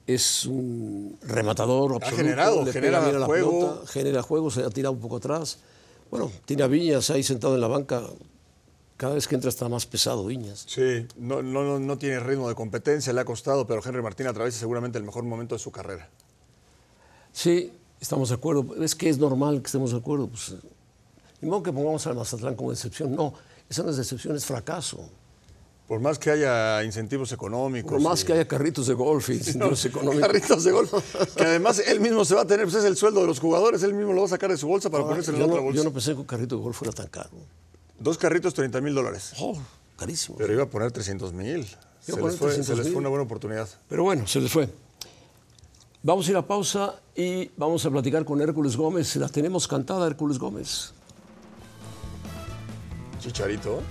es 0.08 0.46
un 0.46 1.18
rematador 1.22 1.94
absoluto. 1.94 2.18
generado, 2.18 2.64
le 2.64 2.74
genera 2.74 3.02
la 3.12 3.26
juego. 3.28 3.60
pelota, 3.60 3.88
genera 3.88 4.22
juego, 4.24 4.50
se 4.50 4.64
ha 4.64 4.70
tirado 4.72 4.94
un 4.94 5.00
poco 5.00 5.18
atrás. 5.18 5.60
Bueno, 6.10 6.32
tiene 6.46 6.64
a 6.64 6.68
Viñas 6.68 7.10
ahí 7.12 7.22
sentado 7.22 7.54
en 7.56 7.62
la 7.62 7.68
banca. 7.68 8.02
Cada 8.98 9.16
vez 9.16 9.28
que 9.28 9.36
entra 9.36 9.50
está 9.50 9.68
más 9.70 9.86
pesado 9.86 10.26
Viñas. 10.26 10.66
Sí, 10.68 11.06
no, 11.18 11.44
no, 11.44 11.80
no, 11.80 11.98
tiene 11.98 12.20
ritmo 12.20 12.48
de 12.48 12.56
competencia, 12.56 13.12
le 13.14 13.22
ha 13.22 13.26
costado, 13.26 13.68
pero 13.68 13.82
Henry 13.86 14.02
Martín 14.02 14.26
atraviesa 14.26 14.58
seguramente 14.58 14.98
el 14.98 15.04
mejor 15.04 15.24
momento 15.24 15.54
de 15.54 15.60
su 15.60 15.70
carrera. 15.70 16.10
Sí, 17.32 17.74
estamos 18.00 18.30
de 18.30 18.36
acuerdo. 18.36 18.82
Es 18.82 18.96
que 18.96 19.10
es 19.10 19.18
normal 19.18 19.62
que 19.62 19.66
estemos 19.68 19.92
de 19.92 19.98
acuerdo. 19.98 20.28
Pues, 20.28 20.56
ni 21.46 21.52
modo 21.52 21.62
que 21.62 21.72
pongamos 21.72 22.06
al 22.08 22.16
Mazatlán 22.16 22.56
como 22.56 22.72
decepción. 22.72 23.16
No, 23.16 23.34
esa 23.70 23.84
no 23.84 23.92
es 23.92 23.98
decepción, 23.98 24.36
es 24.36 24.46
fracaso. 24.46 25.08
Por 25.88 26.00
más 26.00 26.18
que 26.18 26.32
haya 26.32 26.84
incentivos 26.84 27.32
económicos. 27.32 27.92
Por 27.92 28.02
más 28.02 28.24
y- 28.24 28.26
que 28.26 28.34
haya 28.34 28.48
carritos 28.48 28.88
de 28.88 28.96
golf 28.96 29.30
y 29.30 29.34
incentivos 29.38 29.86
económicos. 29.86 30.26
Carritos 30.28 30.64
de 30.64 30.72
golf. 30.72 30.92
Que 31.38 31.44
además 31.44 31.80
él 31.86 32.00
mismo 32.00 32.26
se 32.26 32.34
va 32.34 32.42
a 32.42 32.48
tener, 32.48 32.66
pues 32.66 32.76
es 32.78 32.84
el 32.86 32.98
sueldo 32.98 33.22
de 33.22 33.28
los 33.28 33.40
jugadores, 33.40 33.84
él 33.84 33.94
mismo 33.94 34.12
lo 34.14 34.22
va 34.22 34.26
a 34.26 34.30
sacar 34.30 34.50
de 34.50 34.58
su 34.58 34.68
bolsa 34.68 34.90
para 34.90 35.06
ponerse 35.06 35.30
en 35.30 35.42
otra 35.44 35.62
bolsa. 35.62 35.78
yo 35.78 35.84
no 35.84 35.94
pensé 35.94 36.14
que 36.14 36.20
un 36.22 36.26
carrito 36.26 36.56
de 36.58 36.64
golf 36.64 36.76
fuera 36.76 36.92
tan 36.92 37.08
caro. 37.08 37.30
Dos 38.00 38.18
carritos, 38.18 38.56
30 38.56 38.82
mil 38.82 38.96
dólares. 38.96 39.34
Oh, 39.40 39.56
carísimo. 39.96 40.38
Pero 40.40 40.52
iba 40.52 40.64
a 40.64 40.70
poner 40.70 40.92
300 40.92 41.32
mil. 41.34 41.64
Se, 42.02 42.12
les 42.14 42.20
fue, 42.20 42.32
se 42.32 42.38
300,000. 42.38 42.78
les 42.84 42.88
fue 42.92 42.98
una 43.00 43.10
buena 43.10 43.24
oportunidad. 43.24 43.70
Pero 43.88 44.04
bueno, 44.04 44.26
se 44.26 44.40
les 44.42 44.52
fue. 44.52 44.68
Vamos 46.02 46.28
a 46.28 46.32
ir 46.32 46.38
a 46.38 46.46
pausa 46.46 46.96
y 47.16 47.50
vamos 47.58 47.86
a 47.86 47.90
platicar 47.92 48.26
con 48.26 48.42
Hércules 48.42 48.76
Gómez. 48.76 49.16
La 49.18 49.28
tenemos 49.30 49.68
cantada, 49.68 50.06
Hércules 50.08 50.38
Gómez. 50.40 50.94
Chicharito. 53.26 53.82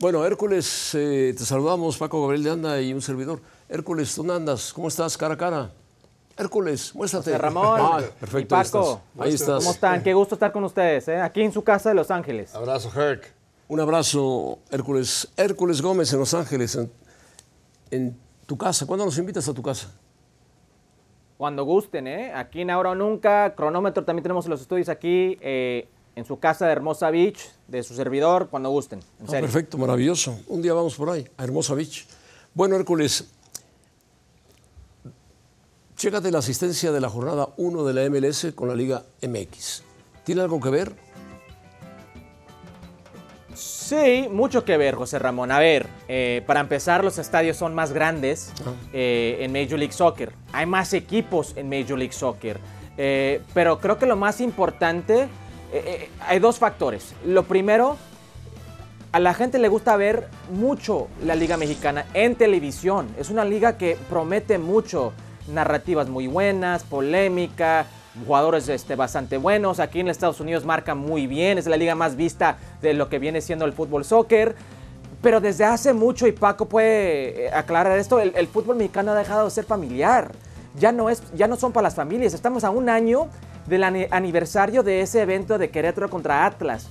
Bueno, 0.00 0.24
Hércules, 0.24 0.94
eh, 0.94 1.34
te 1.36 1.44
saludamos, 1.44 1.96
Paco 1.96 2.22
Gabriel 2.22 2.42
de 2.42 2.50
Anda 2.50 2.80
y 2.80 2.92
un 2.92 3.02
servidor. 3.02 3.40
Hércules, 3.68 4.16
¿dónde 4.16 4.34
andas? 4.34 4.72
¿Cómo 4.72 4.88
estás, 4.88 5.16
cara 5.16 5.34
a 5.34 5.36
cara? 5.36 5.70
Hércules, 6.36 6.92
muéstrate. 6.96 7.38
Ramón 7.38 7.78
Ah, 7.80 8.00
perfecto, 8.18 8.56
ahí 8.56 8.64
Paco, 8.64 8.80
estás. 8.80 9.24
Ahí 9.24 9.34
estás. 9.34 9.58
¿cómo 9.58 9.70
están? 9.70 10.02
Qué 10.02 10.14
gusto 10.14 10.34
estar 10.34 10.50
con 10.50 10.64
ustedes, 10.64 11.06
¿eh? 11.06 11.20
aquí 11.20 11.42
en 11.42 11.52
su 11.52 11.62
casa 11.62 11.90
de 11.90 11.94
Los 11.94 12.10
Ángeles. 12.10 12.52
Abrazo, 12.56 12.90
Herc. 12.98 13.39
Un 13.70 13.78
abrazo, 13.78 14.58
Hércules. 14.72 15.28
Hércules 15.36 15.80
Gómez 15.80 16.12
en 16.12 16.18
Los 16.18 16.34
Ángeles, 16.34 16.74
en, 16.74 16.90
en 17.92 18.16
tu 18.44 18.58
casa. 18.58 18.84
¿Cuándo 18.84 19.04
nos 19.04 19.16
invitas 19.16 19.46
a 19.48 19.54
tu 19.54 19.62
casa? 19.62 19.92
Cuando 21.38 21.64
gusten, 21.64 22.08
¿eh? 22.08 22.32
Aquí 22.34 22.62
en 22.62 22.70
Ahora 22.70 22.90
o 22.90 22.94
Nunca, 22.96 23.54
cronómetro, 23.54 24.04
también 24.04 24.24
tenemos 24.24 24.48
los 24.48 24.60
estudios 24.60 24.88
aquí 24.88 25.38
eh, 25.40 25.86
en 26.16 26.24
su 26.24 26.40
casa 26.40 26.66
de 26.66 26.72
Hermosa 26.72 27.12
Beach, 27.12 27.38
de 27.68 27.84
su 27.84 27.94
servidor, 27.94 28.48
cuando 28.50 28.70
gusten. 28.70 28.98
En 29.20 29.26
Ah, 29.26 29.30
serio. 29.30 29.42
perfecto, 29.46 29.78
maravilloso. 29.78 30.36
Un 30.48 30.62
día 30.62 30.74
vamos 30.74 30.96
por 30.96 31.10
ahí, 31.10 31.24
a 31.36 31.44
Hermosa 31.44 31.74
Beach. 31.74 32.08
Bueno, 32.52 32.74
Hércules, 32.74 33.30
chécate 35.94 36.32
la 36.32 36.40
asistencia 36.40 36.90
de 36.90 37.00
la 37.00 37.08
jornada 37.08 37.50
1 37.56 37.84
de 37.84 37.94
la 37.94 38.10
MLS 38.10 38.52
con 38.52 38.66
la 38.66 38.74
Liga 38.74 39.04
MX. 39.22 39.84
¿Tiene 40.24 40.40
algo 40.40 40.58
que 40.60 40.70
ver? 40.70 40.92
Sí, 43.90 44.28
mucho 44.30 44.64
que 44.64 44.76
ver, 44.76 44.94
José 44.94 45.18
Ramón. 45.18 45.50
A 45.50 45.58
ver, 45.58 45.84
eh, 46.06 46.44
para 46.46 46.60
empezar, 46.60 47.02
los 47.02 47.18
estadios 47.18 47.56
son 47.56 47.74
más 47.74 47.92
grandes 47.92 48.52
eh, 48.92 49.38
en 49.40 49.50
Major 49.50 49.80
League 49.80 49.92
Soccer. 49.92 50.32
Hay 50.52 50.64
más 50.64 50.92
equipos 50.92 51.56
en 51.56 51.68
Major 51.68 51.98
League 51.98 52.12
Soccer. 52.12 52.60
Eh, 52.96 53.40
pero 53.52 53.80
creo 53.80 53.98
que 53.98 54.06
lo 54.06 54.14
más 54.14 54.40
importante, 54.40 55.26
hay 56.24 56.38
dos 56.38 56.60
factores. 56.60 57.16
Lo 57.26 57.42
primero, 57.42 57.96
a 59.10 59.18
la 59.18 59.34
gente 59.34 59.58
le 59.58 59.66
gusta 59.66 59.96
ver 59.96 60.28
mucho 60.52 61.08
la 61.24 61.34
Liga 61.34 61.56
Mexicana 61.56 62.06
en 62.14 62.36
televisión. 62.36 63.08
Es 63.18 63.28
una 63.28 63.44
liga 63.44 63.76
que 63.76 63.96
promete 64.08 64.58
mucho, 64.58 65.12
narrativas 65.48 66.08
muy 66.08 66.28
buenas, 66.28 66.84
polémica, 66.84 67.86
jugadores 68.26 68.68
este, 68.68 68.96
bastante 68.96 69.36
buenos. 69.36 69.80
Aquí 69.80 70.00
en 70.00 70.08
Estados 70.08 70.40
Unidos 70.40 70.64
marca 70.64 70.94
muy 70.94 71.26
bien, 71.26 71.58
es 71.58 71.66
la 71.66 71.76
liga 71.76 71.94
más 71.94 72.16
vista 72.16 72.58
de 72.82 72.94
lo 72.94 73.08
que 73.08 73.18
viene 73.18 73.40
siendo 73.40 73.64
el 73.64 73.72
fútbol 73.72 74.04
soccer. 74.04 74.54
Pero 75.22 75.40
desde 75.40 75.64
hace 75.64 75.92
mucho, 75.92 76.26
y 76.26 76.32
Paco 76.32 76.66
puede 76.66 77.46
eh, 77.46 77.50
aclarar 77.52 77.98
esto, 77.98 78.20
el, 78.20 78.46
fútbol 78.46 78.76
mexicano 78.76 79.12
ha 79.12 79.14
dejado 79.14 79.44
de 79.44 79.50
ser 79.50 79.64
familiar. 79.64 80.32
Ya 80.76 80.92
no, 80.92 81.10
es, 81.10 81.22
ya 81.34 81.46
no 81.46 81.56
son 81.56 81.72
para 81.72 81.82
las 81.82 81.94
familias. 81.94 82.32
Estamos 82.32 82.64
a 82.64 82.70
un 82.70 82.88
año 82.88 83.28
del 83.66 83.84
ani- 83.84 84.06
aniversario 84.10 84.82
de 84.82 85.02
ese 85.02 85.20
evento 85.20 85.58
de 85.58 85.70
Querétaro 85.70 86.08
contra 86.08 86.46
Atlas. 86.46 86.88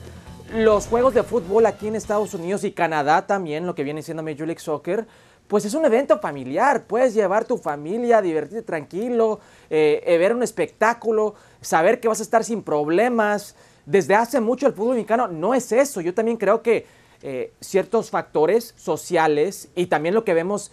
Los 0.54 0.88
juegos 0.88 1.14
de 1.14 1.24
fútbol 1.24 1.66
aquí 1.66 1.88
en 1.88 1.96
Estados 1.96 2.34
Unidos 2.34 2.64
y 2.64 2.72
Canadá 2.72 3.26
también, 3.26 3.66
lo 3.66 3.76
que 3.76 3.84
viene 3.84 4.04
siendo 4.04 4.22
Major 4.22 4.48
League 4.48 4.60
Soccer, 4.60 5.08
pues 5.50 5.66
es 5.66 5.74
un 5.74 5.84
evento 5.84 6.20
familiar. 6.20 6.86
Puedes 6.86 7.16
llevar 7.16 7.44
tu 7.44 7.58
familia, 7.58 8.22
divertirte 8.22 8.62
tranquilo, 8.62 9.40
eh, 9.70 10.02
eh, 10.06 10.18
ver 10.20 10.34
un 10.34 10.44
espectáculo, 10.44 11.34
saber 11.60 12.00
que 12.00 12.08
vas 12.08 12.20
a 12.20 12.24
estar 12.24 12.44
sin 12.44 12.62
problemas. 12.62 13.56
Desde 13.84 14.14
hace 14.14 14.40
mucho 14.40 14.68
el 14.68 14.74
fútbol 14.74 14.96
mexicano 14.96 15.28
no 15.28 15.56
es 15.56 15.72
eso. 15.72 16.02
Yo 16.02 16.14
también 16.14 16.38
creo 16.38 16.62
que 16.62 16.86
eh, 17.24 17.52
ciertos 17.60 18.12
factores 18.12 18.76
sociales 18.78 19.70
y 19.76 19.88
también 19.88 20.14
lo 20.14 20.24
que 20.24 20.34
vemos 20.34 20.72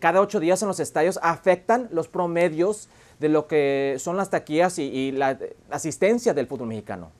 cada 0.00 0.20
ocho 0.20 0.40
días 0.40 0.60
en 0.62 0.66
los 0.66 0.80
estadios 0.80 1.20
afectan 1.22 1.88
los 1.92 2.08
promedios 2.08 2.88
de 3.20 3.28
lo 3.28 3.46
que 3.46 3.98
son 4.00 4.16
las 4.16 4.28
taquillas 4.28 4.80
y, 4.80 5.12
la 5.12 5.38
asistencia 5.70 6.34
del 6.34 6.48
fútbol 6.48 6.66
mexicano. 6.66 7.12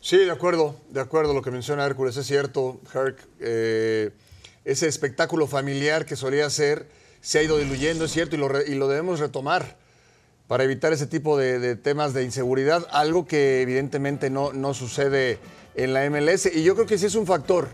Sí, 0.00 0.18
de 0.18 0.30
acuerdo, 0.30 0.76
de 0.90 1.00
acuerdo, 1.00 1.34
lo 1.34 1.42
que 1.42 1.50
menciona 1.50 1.84
Hércules 1.84 2.16
es 2.16 2.28
cierto, 2.28 2.78
Herc. 2.94 3.26
Ese 4.68 4.86
espectáculo 4.86 5.46
familiar 5.46 6.04
que 6.04 6.14
solía 6.14 6.50
ser 6.50 6.86
se 7.22 7.38
ha 7.38 7.42
ido 7.42 7.56
diluyendo, 7.56 8.04
es 8.04 8.12
cierto, 8.12 8.36
y 8.36 8.38
lo, 8.38 8.62
y 8.62 8.74
lo 8.74 8.86
debemos 8.86 9.18
retomar 9.18 9.76
para 10.46 10.62
evitar 10.62 10.92
ese 10.92 11.06
tipo 11.06 11.38
de, 11.38 11.58
de 11.58 11.74
temas 11.74 12.12
de 12.12 12.22
inseguridad, 12.22 12.86
algo 12.90 13.26
que 13.26 13.62
evidentemente 13.62 14.28
no, 14.28 14.52
no 14.52 14.74
sucede 14.74 15.38
en 15.74 15.94
la 15.94 16.08
MLS. 16.10 16.54
Y 16.54 16.62
yo 16.64 16.74
creo 16.74 16.86
que 16.86 16.98
sí 16.98 17.06
es 17.06 17.14
un 17.14 17.26
factor, 17.26 17.68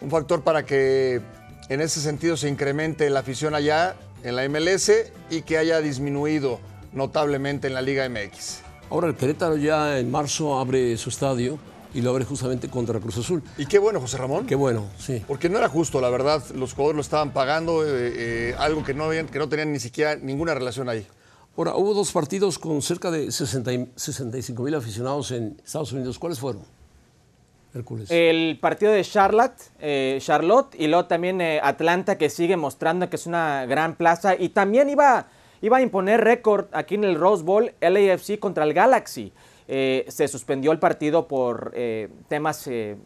un 0.00 0.10
factor 0.10 0.42
para 0.42 0.64
que 0.64 1.20
en 1.68 1.80
ese 1.82 2.00
sentido 2.00 2.38
se 2.38 2.48
incremente 2.48 3.10
la 3.10 3.20
afición 3.20 3.54
allá 3.54 3.96
en 4.24 4.34
la 4.34 4.48
MLS 4.48 4.90
y 5.28 5.42
que 5.42 5.58
haya 5.58 5.80
disminuido 5.80 6.58
notablemente 6.92 7.68
en 7.68 7.74
la 7.74 7.82
Liga 7.82 8.08
MX. 8.08 8.60
Ahora 8.88 9.08
el 9.08 9.14
Querétaro 9.14 9.56
ya 9.56 9.98
en 9.98 10.10
marzo 10.10 10.58
abre 10.58 10.96
su 10.96 11.10
estadio 11.10 11.58
y 11.94 12.00
lo 12.02 12.10
abre 12.10 12.24
justamente 12.24 12.68
contra 12.68 12.98
Cruz 13.00 13.18
Azul. 13.18 13.42
Y 13.58 13.66
qué 13.66 13.78
bueno, 13.78 14.00
José 14.00 14.16
Ramón. 14.16 14.46
Qué 14.46 14.54
bueno, 14.54 14.86
sí. 14.98 15.22
Porque 15.26 15.48
no 15.48 15.58
era 15.58 15.68
justo, 15.68 16.00
la 16.00 16.10
verdad. 16.10 16.42
Los 16.54 16.72
jugadores 16.74 16.96
lo 16.96 17.02
estaban 17.02 17.32
pagando, 17.32 17.84
eh, 17.84 18.12
eh, 18.50 18.54
algo 18.58 18.84
que 18.84 18.94
no, 18.94 19.04
habían, 19.04 19.26
que 19.26 19.38
no 19.38 19.48
tenían 19.48 19.72
ni 19.72 19.80
siquiera 19.80 20.16
ninguna 20.16 20.54
relación 20.54 20.88
ahí. 20.88 21.06
Ahora, 21.56 21.74
hubo 21.74 21.92
dos 21.94 22.12
partidos 22.12 22.58
con 22.58 22.80
cerca 22.80 23.10
de 23.10 23.30
60 23.32 23.72
y- 23.72 23.90
65 23.96 24.62
mil 24.62 24.74
aficionados 24.74 25.30
en 25.32 25.60
Estados 25.64 25.92
Unidos. 25.92 26.18
¿Cuáles 26.18 26.38
fueron? 26.38 26.62
Hércules. 27.74 28.10
El 28.10 28.58
partido 28.60 28.90
de 28.92 29.04
Charlotte, 29.04 29.54
eh, 29.78 30.18
Charlotte 30.20 30.74
y 30.76 30.88
luego 30.88 31.04
también 31.06 31.40
eh, 31.40 31.60
Atlanta 31.62 32.18
que 32.18 32.28
sigue 32.28 32.56
mostrando 32.56 33.08
que 33.08 33.14
es 33.16 33.26
una 33.26 33.64
gran 33.66 33.94
plaza 33.94 34.34
y 34.34 34.48
también 34.48 34.90
iba, 34.90 35.28
iba 35.62 35.76
a 35.76 35.80
imponer 35.80 36.20
récord 36.20 36.66
aquí 36.72 36.96
en 36.96 37.04
el 37.04 37.14
Rose 37.14 37.44
Bowl 37.44 37.72
LAFC 37.80 38.38
contra 38.40 38.64
el 38.64 38.72
Galaxy. 38.74 39.32
Eh, 39.72 40.04
se 40.08 40.26
suspendió 40.26 40.72
el 40.72 40.80
partido 40.80 41.28
por 41.28 41.70
eh, 41.76 42.08
temas 42.28 42.66
eh, 42.66 42.96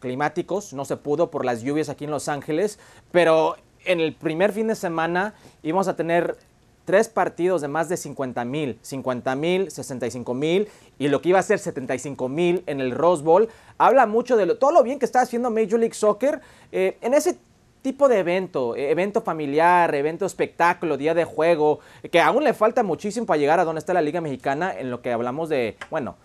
climáticos, 0.00 0.72
no 0.72 0.84
se 0.84 0.96
pudo 0.96 1.30
por 1.30 1.44
las 1.44 1.62
lluvias 1.62 1.88
aquí 1.88 2.04
en 2.06 2.10
Los 2.10 2.28
Ángeles, 2.28 2.80
pero 3.12 3.54
en 3.84 4.00
el 4.00 4.14
primer 4.14 4.52
fin 4.52 4.66
de 4.66 4.74
semana 4.74 5.34
íbamos 5.62 5.86
a 5.86 5.94
tener 5.94 6.36
tres 6.84 7.08
partidos 7.08 7.60
de 7.60 7.68
más 7.68 7.88
de 7.88 7.96
50 7.96 8.44
mil, 8.46 8.78
50 8.82 9.34
mil, 9.36 9.70
65 9.70 10.34
mil 10.34 10.68
y 10.98 11.06
lo 11.08 11.20
que 11.20 11.28
iba 11.28 11.38
a 11.38 11.42
ser 11.42 11.58
75 11.60 12.28
mil 12.28 12.64
en 12.66 12.80
el 12.80 12.90
Rose 12.92 13.22
Bowl, 13.22 13.48
habla 13.76 14.06
mucho 14.06 14.36
de 14.36 14.46
lo- 14.46 14.56
todo 14.58 14.72
lo 14.72 14.82
bien 14.82 14.98
que 14.98 15.04
está 15.04 15.20
haciendo 15.20 15.50
Major 15.50 15.78
League 15.78 15.94
Soccer. 15.94 16.40
Eh, 16.72 16.96
en 17.00 17.14
ese 17.14 17.38
tipo 17.82 18.08
de 18.08 18.18
evento, 18.18 18.74
eh, 18.76 18.90
evento 18.90 19.20
familiar, 19.20 19.94
evento 19.94 20.26
espectáculo, 20.26 20.96
día 20.96 21.14
de 21.14 21.24
juego, 21.24 21.80
que 22.10 22.20
aún 22.20 22.44
le 22.44 22.54
falta 22.54 22.82
muchísimo 22.82 23.26
para 23.26 23.38
llegar 23.38 23.60
a 23.60 23.64
donde 23.64 23.78
está 23.78 23.94
la 23.94 24.02
Liga 24.02 24.20
Mexicana 24.20 24.72
en 24.78 24.90
lo 24.90 25.00
que 25.02 25.12
hablamos 25.12 25.48
de, 25.48 25.76
bueno, 25.90 26.16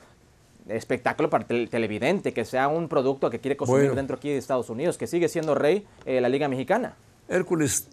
espectáculo 0.70 1.30
para 1.30 1.46
el 1.50 1.70
televidente, 1.70 2.34
que 2.34 2.46
sea 2.46 2.68
un 2.68 2.88
producto 2.88 3.30
que 3.30 3.40
quiere 3.40 3.58
consumir 3.58 3.82
Bueno. 3.84 3.96
dentro 3.96 4.16
aquí 4.16 4.30
de 4.30 4.38
Estados 4.38 4.70
Unidos, 4.70 4.98
que 4.98 5.08
sigue 5.08 5.28
siendo 5.28 5.56
rey 5.56 5.86
eh, 6.06 6.22
la 6.22 6.30
Liga 6.30 6.48
Mexicana. 6.48 6.96
Hércules, 7.28 7.88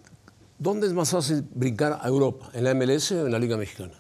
¿dónde 0.59 0.87
es 0.87 0.93
más 0.93 1.11
fácil 1.11 1.45
brincar 1.55 1.99
a 2.01 2.07
Europa? 2.09 2.51
¿En 2.53 2.65
la 2.65 2.75
MLS 2.75 3.13
o 3.13 3.27
en 3.27 3.33
la 3.33 3.39
Liga 3.39 3.57
Mexicana? 3.57 3.95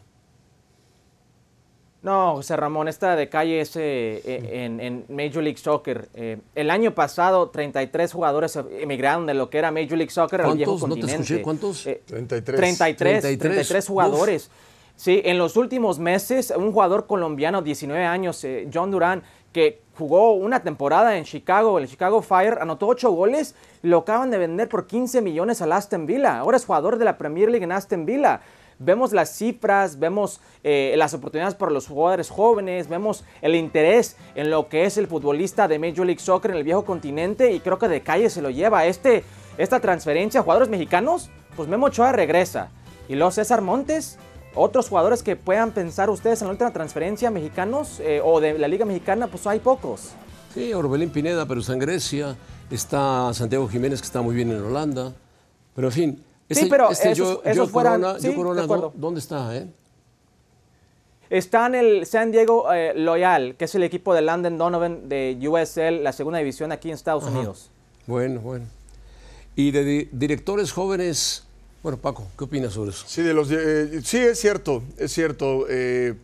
No, 2.02 2.36
José 2.36 2.56
Ramón, 2.56 2.88
esta 2.88 3.14
de 3.14 3.28
calle 3.28 3.60
es 3.60 3.76
eh, 3.76 4.22
en, 4.24 4.80
en 4.80 5.04
Major 5.08 5.42
League 5.42 5.58
Soccer. 5.58 6.08
Eh, 6.14 6.38
el 6.54 6.70
año 6.70 6.94
pasado, 6.94 7.50
33 7.50 8.12
jugadores 8.12 8.58
emigraron 8.80 9.26
de 9.26 9.34
lo 9.34 9.50
que 9.50 9.58
era 9.58 9.70
Major 9.70 9.98
League 9.98 10.10
Soccer 10.10 10.40
al 10.40 10.56
viejo 10.56 10.78
¿Cuántos? 10.78 10.98
No 10.98 11.06
te 11.06 11.12
escuché, 11.12 11.42
¿cuántos? 11.42 11.86
Eh, 11.86 12.00
33. 12.06 12.56
33, 12.56 13.20
33. 13.20 13.38
33 13.38 13.86
jugadores. 13.86 14.50
Sí, 14.96 15.20
en 15.24 15.38
los 15.38 15.56
últimos 15.56 15.98
meses, 15.98 16.52
un 16.54 16.72
jugador 16.72 17.06
colombiano, 17.06 17.62
19 17.62 18.04
años, 18.04 18.44
eh, 18.44 18.68
John 18.72 18.90
Durán, 18.90 19.22
que 19.52 19.80
jugó 19.96 20.32
una 20.34 20.62
temporada 20.62 21.16
en 21.16 21.24
Chicago, 21.24 21.78
el 21.78 21.88
Chicago 21.88 22.22
Fire, 22.22 22.58
anotó 22.60 22.86
8 22.86 23.10
goles 23.10 23.54
lo 23.82 23.98
acaban 23.98 24.30
de 24.30 24.38
vender 24.38 24.68
por 24.68 24.86
15 24.86 25.22
millones 25.22 25.62
al 25.62 25.72
Aston 25.72 26.06
Villa. 26.06 26.38
Ahora 26.38 26.56
es 26.56 26.66
jugador 26.66 26.98
de 26.98 27.04
la 27.04 27.16
Premier 27.16 27.50
League 27.50 27.64
en 27.64 27.72
Aston 27.72 28.04
Villa. 28.04 28.42
Vemos 28.82 29.12
las 29.12 29.36
cifras, 29.36 29.98
vemos 29.98 30.40
eh, 30.64 30.94
las 30.96 31.12
oportunidades 31.12 31.54
para 31.54 31.70
los 31.70 31.86
jugadores 31.86 32.30
jóvenes, 32.30 32.88
vemos 32.88 33.24
el 33.42 33.54
interés 33.54 34.16
en 34.34 34.50
lo 34.50 34.70
que 34.70 34.86
es 34.86 34.96
el 34.96 35.06
futbolista 35.06 35.68
de 35.68 35.78
Major 35.78 36.06
League 36.06 36.18
Soccer 36.18 36.52
en 36.52 36.56
el 36.56 36.64
viejo 36.64 36.86
continente 36.86 37.52
y 37.52 37.60
creo 37.60 37.78
que 37.78 37.88
de 37.88 38.00
calle 38.00 38.30
se 38.30 38.40
lo 38.40 38.48
lleva. 38.48 38.86
Este, 38.86 39.22
esta 39.58 39.80
transferencia 39.80 40.40
a 40.40 40.42
jugadores 40.42 40.70
mexicanos, 40.70 41.28
pues 41.56 41.68
Memo 41.68 41.88
Ochoa 41.88 42.12
regresa. 42.12 42.70
Y 43.06 43.16
luego 43.16 43.30
César 43.32 43.60
Montes, 43.60 44.18
otros 44.54 44.88
jugadores 44.88 45.22
que 45.22 45.36
puedan 45.36 45.72
pensar 45.72 46.08
ustedes 46.08 46.40
en 46.40 46.48
la 46.48 46.52
última 46.52 46.72
transferencia 46.72 47.30
mexicanos 47.30 48.00
eh, 48.00 48.22
o 48.24 48.40
de 48.40 48.58
la 48.58 48.66
Liga 48.66 48.86
Mexicana, 48.86 49.26
pues 49.26 49.46
hay 49.46 49.58
pocos. 49.58 50.12
Sí, 50.54 50.72
Orbelín 50.72 51.10
Pineda, 51.10 51.44
pero 51.44 51.60
está 51.60 51.74
en 51.74 51.80
Grecia. 51.80 52.34
Está 52.70 53.34
Santiago 53.34 53.68
Jiménez, 53.68 54.00
que 54.00 54.06
está 54.06 54.22
muy 54.22 54.34
bien 54.34 54.50
en 54.50 54.64
Holanda. 54.64 55.12
Pero 55.74 55.88
en 55.88 55.92
fin. 55.92 56.29
Sí, 56.50 56.66
pero 56.68 56.90
este 56.90 57.12
esos- 57.12 57.40
fueran- 57.70 58.00
Corona, 58.00 58.18
sí, 58.20 58.26
Joe 58.28 58.36
Corona, 58.36 58.60
de 58.60 58.64
acuerdo. 58.64 58.92
¿dó- 58.94 59.00
¿dónde 59.00 59.20
está? 59.20 59.56
Eh? 59.56 59.66
Está 61.30 61.66
en 61.66 61.74
el 61.76 62.06
San 62.06 62.32
Diego 62.32 62.72
eh, 62.72 62.92
Loyal, 62.96 63.54
que 63.56 63.66
es 63.66 63.74
el 63.76 63.84
equipo 63.84 64.14
de 64.14 64.20
Landon 64.22 64.58
Donovan 64.58 65.08
de 65.08 65.38
USL, 65.40 66.02
la 66.02 66.12
segunda 66.12 66.38
división 66.40 66.72
aquí 66.72 66.88
en 66.88 66.94
Estados 66.94 67.24
Ajá. 67.24 67.32
Unidos. 67.36 67.70
Bueno, 68.06 68.40
bueno. 68.40 68.66
Y 69.54 69.70
de 69.70 69.84
di- 69.84 70.08
directores 70.10 70.72
jóvenes, 70.72 71.44
bueno, 71.84 71.98
Paco, 71.98 72.26
¿qué 72.36 72.44
opinas 72.44 72.72
sobre 72.72 72.90
eso? 72.90 73.04
Sí, 73.06 73.22
de 73.22 73.32
los, 73.32 73.48
eh, 73.52 74.00
sí, 74.02 74.18
es 74.18 74.40
cierto, 74.40 74.82
es 74.98 75.12
cierto. 75.12 75.66
eh, 75.68 76.14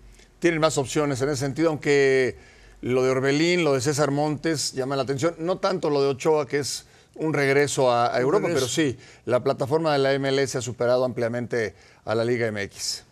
tienen 0.40 0.60
más 0.60 0.76
opciones 0.76 1.22
en 1.22 1.28
ese 1.28 1.38
sentido, 1.40 1.70
aunque 1.70 2.36
lo 2.82 3.02
de 3.04 3.10
Orbelín, 3.10 3.62
lo 3.64 3.74
de 3.74 3.80
César 3.80 4.10
Montes 4.10 4.72
llama 4.72 4.96
la 4.96 5.02
atención. 5.02 5.34
No 5.38 5.58
tanto 5.58 5.88
lo 5.88 6.02
de 6.02 6.08
Ochoa, 6.08 6.46
que 6.46 6.58
es 6.58 6.84
un 7.16 7.32
regreso 7.32 7.92
a, 7.92 8.18
Europa, 8.20 8.48
regreso. 8.48 8.66
pero 8.66 8.90
sí, 8.90 8.98
la 9.24 9.42
plataforma 9.42 9.92
de 9.92 9.98
la 9.98 10.18
MLS 10.18 10.56
ha 10.56 10.62
superado 10.62 11.04
ampliamente 11.04 11.74
a 12.04 12.14
la 12.14 12.24
Liga 12.24 12.50
MX. 12.50 13.04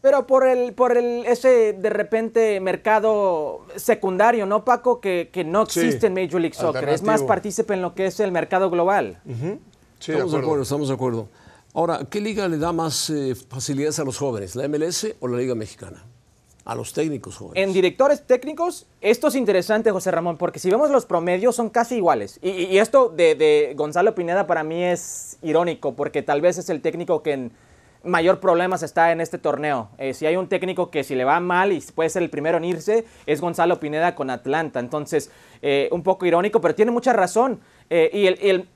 Pero 0.00 0.26
por 0.26 0.46
el, 0.46 0.74
por 0.74 0.96
el 0.96 1.26
ese 1.26 1.72
de 1.72 1.90
repente 1.90 2.60
mercado 2.60 3.66
secundario, 3.76 4.46
¿no, 4.46 4.64
Paco? 4.64 5.00
Que, 5.00 5.28
que 5.32 5.42
no 5.42 5.66
Sí, 5.66 5.80
existe 5.80 6.06
en 6.06 6.14
Major 6.14 6.40
League 6.40 6.54
Soccer. 6.54 6.88
Es 6.88 7.02
más 7.02 7.22
partícipe 7.22 7.74
en 7.74 7.82
lo 7.82 7.94
que 7.94 8.06
es 8.06 8.20
el 8.20 8.30
mercado 8.30 8.70
global. 8.70 9.20
Sí, 9.98 10.12
estamos 10.12 10.32
de 10.32 10.38
acuerdo. 10.38 10.62
estamos 10.62 10.88
de 10.88 10.94
acuerdo. 10.94 11.28
Ahora, 11.74 12.06
¿qué 12.08 12.20
liga 12.20 12.46
le 12.48 12.58
da 12.58 12.72
más 12.72 13.10
eh, 13.10 13.34
facilidades 13.34 13.98
a 13.98 14.04
los 14.04 14.16
jóvenes? 14.18 14.54
¿La 14.56 14.68
MLS 14.68 15.14
o 15.20 15.28
la 15.28 15.36
Liga 15.36 15.54
Mexicana? 15.54 16.04
A 16.68 16.74
los 16.74 16.92
técnicos 16.92 17.38
jóvenes. 17.38 17.64
En 17.66 17.72
directores 17.72 18.26
técnicos, 18.26 18.86
esto 19.00 19.28
es 19.28 19.34
interesante, 19.36 19.90
José 19.90 20.10
Ramón, 20.10 20.36
porque 20.36 20.58
si 20.58 20.68
vemos 20.70 20.90
los 20.90 21.06
promedios 21.06 21.56
son 21.56 21.70
casi 21.70 21.94
iguales. 21.96 22.38
Y, 22.42 22.76
esto 22.76 23.08
de, 23.08 23.34
de 23.34 23.72
Gonzalo 23.74 24.14
Pineda 24.14 24.46
para 24.46 24.62
mí 24.64 24.84
es 24.84 25.38
irónico, 25.40 25.94
porque 25.94 26.20
tal 26.22 26.42
vez 26.42 26.58
es 26.58 26.68
el 26.68 26.82
técnico 26.82 27.22
que 27.22 27.32
en 27.32 27.52
mayor 28.04 28.38
problemas 28.38 28.82
está 28.82 29.12
en 29.12 29.22
este 29.22 29.38
torneo. 29.38 29.88
Eh, 29.96 30.12
si 30.12 30.26
hay 30.26 30.36
un 30.36 30.46
técnico 30.46 30.90
que 30.90 31.04
si 31.04 31.14
le 31.14 31.24
va 31.24 31.40
mal 31.40 31.72
y 31.72 31.80
puede 31.94 32.10
ser 32.10 32.22
el 32.22 32.28
primero 32.28 32.58
en 32.58 32.64
irse, 32.66 33.06
es 33.24 33.40
Gonzalo 33.40 33.80
Pineda 33.80 34.14
con 34.14 34.28
Atlanta. 34.28 34.78
Entonces, 34.78 35.30
eh, 35.62 35.88
un 35.90 36.02
poco 36.02 36.26
irónico, 36.26 36.60
pero 36.60 36.74
tiene 36.74 36.90
mucha 36.90 37.14
razón. 37.14 37.60
Eh, 37.88 38.10
y, 38.12 38.26
el- 38.26 38.38
el- 38.42 38.68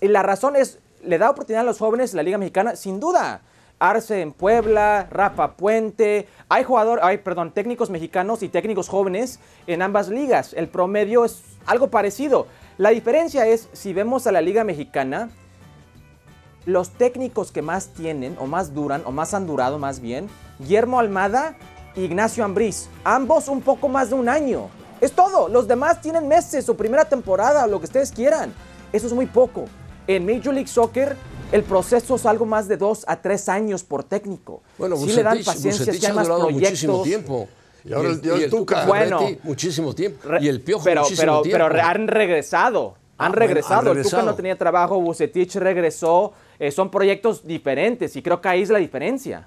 y 0.00 0.08
la 0.08 0.24
razón 0.24 0.56
es, 0.56 0.80
le 1.04 1.16
da 1.16 1.30
oportunidad 1.30 1.60
a 1.60 1.64
los 1.66 1.78
jóvenes 1.78 2.12
la 2.12 2.24
Liga 2.24 2.38
Mexicana, 2.38 2.74
sin 2.74 2.98
duda. 2.98 3.42
Arce 3.78 4.22
en 4.22 4.32
Puebla, 4.32 5.06
Rafa 5.10 5.56
Puente, 5.56 6.26
hay 6.48 6.64
jugador, 6.64 7.00
hay, 7.02 7.18
perdón, 7.18 7.52
técnicos 7.52 7.90
mexicanos 7.90 8.42
y 8.42 8.48
técnicos 8.48 8.88
jóvenes 8.88 9.38
en 9.66 9.82
ambas 9.82 10.08
ligas. 10.08 10.54
El 10.54 10.68
promedio 10.68 11.24
es 11.24 11.42
algo 11.66 11.88
parecido. 11.88 12.46
La 12.78 12.90
diferencia 12.90 13.46
es, 13.46 13.68
si 13.72 13.92
vemos 13.92 14.26
a 14.26 14.32
la 14.32 14.40
Liga 14.40 14.64
Mexicana, 14.64 15.30
los 16.64 16.90
técnicos 16.90 17.52
que 17.52 17.62
más 17.62 17.88
tienen, 17.88 18.36
o 18.40 18.46
más 18.46 18.74
duran, 18.74 19.02
o 19.04 19.12
más 19.12 19.34
han 19.34 19.46
durado 19.46 19.78
más 19.78 20.00
bien, 20.00 20.28
Guillermo 20.58 20.98
Almada 20.98 21.56
y 21.94 22.02
Ignacio 22.02 22.44
Ambriz. 22.44 22.88
Ambos 23.04 23.48
un 23.48 23.60
poco 23.60 23.88
más 23.88 24.08
de 24.08 24.14
un 24.14 24.28
año. 24.28 24.68
Es 25.00 25.12
todo. 25.12 25.48
Los 25.48 25.68
demás 25.68 26.00
tienen 26.00 26.26
meses 26.26 26.68
o 26.68 26.76
primera 26.76 27.04
temporada, 27.04 27.66
lo 27.66 27.78
que 27.78 27.84
ustedes 27.84 28.10
quieran. 28.10 28.52
Eso 28.92 29.06
es 29.06 29.12
muy 29.12 29.26
poco. 29.26 29.66
En 30.06 30.24
Major 30.24 30.54
League 30.54 30.68
Soccer, 30.68 31.16
el 31.52 31.62
proceso 31.62 32.16
es 32.16 32.26
algo 32.26 32.46
más 32.46 32.68
de 32.68 32.76
dos 32.76 33.04
a 33.06 33.20
tres 33.20 33.48
años 33.48 33.84
por 33.84 34.04
técnico. 34.04 34.62
Bueno, 34.78 34.96
sí 34.96 35.12
le 35.12 35.22
dan 35.22 35.42
paciencia, 35.44 35.92
hay 35.92 36.04
ha 36.04 36.14
más 36.14 36.26
proyectos. 36.28 36.52
muchísimo 36.52 37.02
tiempo. 37.02 37.48
Y 37.84 37.92
ahora 37.92 38.08
el- 38.10 38.20
y 38.24 38.42
el 38.44 38.50
Tuca. 38.50 38.84
Bueno. 38.86 39.20
Muchísimo 39.44 39.94
tiempo. 39.94 40.28
Y 40.40 40.48
el 40.48 40.60
Piojo 40.60 40.82
pero, 40.84 41.02
muchísimo 41.02 41.22
pero, 41.22 41.42
tiempo. 41.42 41.66
pero 41.70 41.84
han 41.84 42.08
regresado. 42.08 42.96
Ah, 43.18 43.26
Han 43.26 43.32
bueno, 43.32 43.46
regresado. 43.46 43.92
El 43.92 44.02
Tuca 44.02 44.22
no 44.22 44.34
tenía 44.34 44.56
trabajo, 44.58 45.00
Bucetich 45.00 45.54
regresó. 45.56 46.32
Eh, 46.58 46.70
son 46.72 46.90
proyectos 46.90 47.46
diferentes 47.46 48.16
y 48.16 48.22
creo 48.22 48.40
que 48.40 48.48
ahí 48.48 48.62
es 48.62 48.70
la 48.70 48.78
diferencia. 48.78 49.46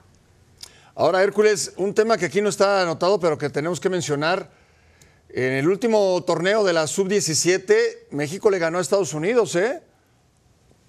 Ahora, 0.95 1.21
Hércules, 1.23 1.73
un 1.77 1.93
tema 1.93 2.17
que 2.17 2.25
aquí 2.25 2.41
no 2.41 2.49
está 2.49 2.81
anotado, 2.81 3.19
pero 3.19 3.37
que 3.37 3.49
tenemos 3.49 3.79
que 3.79 3.89
mencionar. 3.89 4.49
En 5.29 5.53
el 5.53 5.67
último 5.67 6.23
torneo 6.25 6.63
de 6.63 6.73
la 6.73 6.87
Sub-17, 6.87 7.75
México 8.11 8.49
le 8.49 8.57
ganó 8.57 8.79
a 8.79 8.81
Estados 8.81 9.13
Unidos, 9.13 9.55
¿eh? 9.55 9.81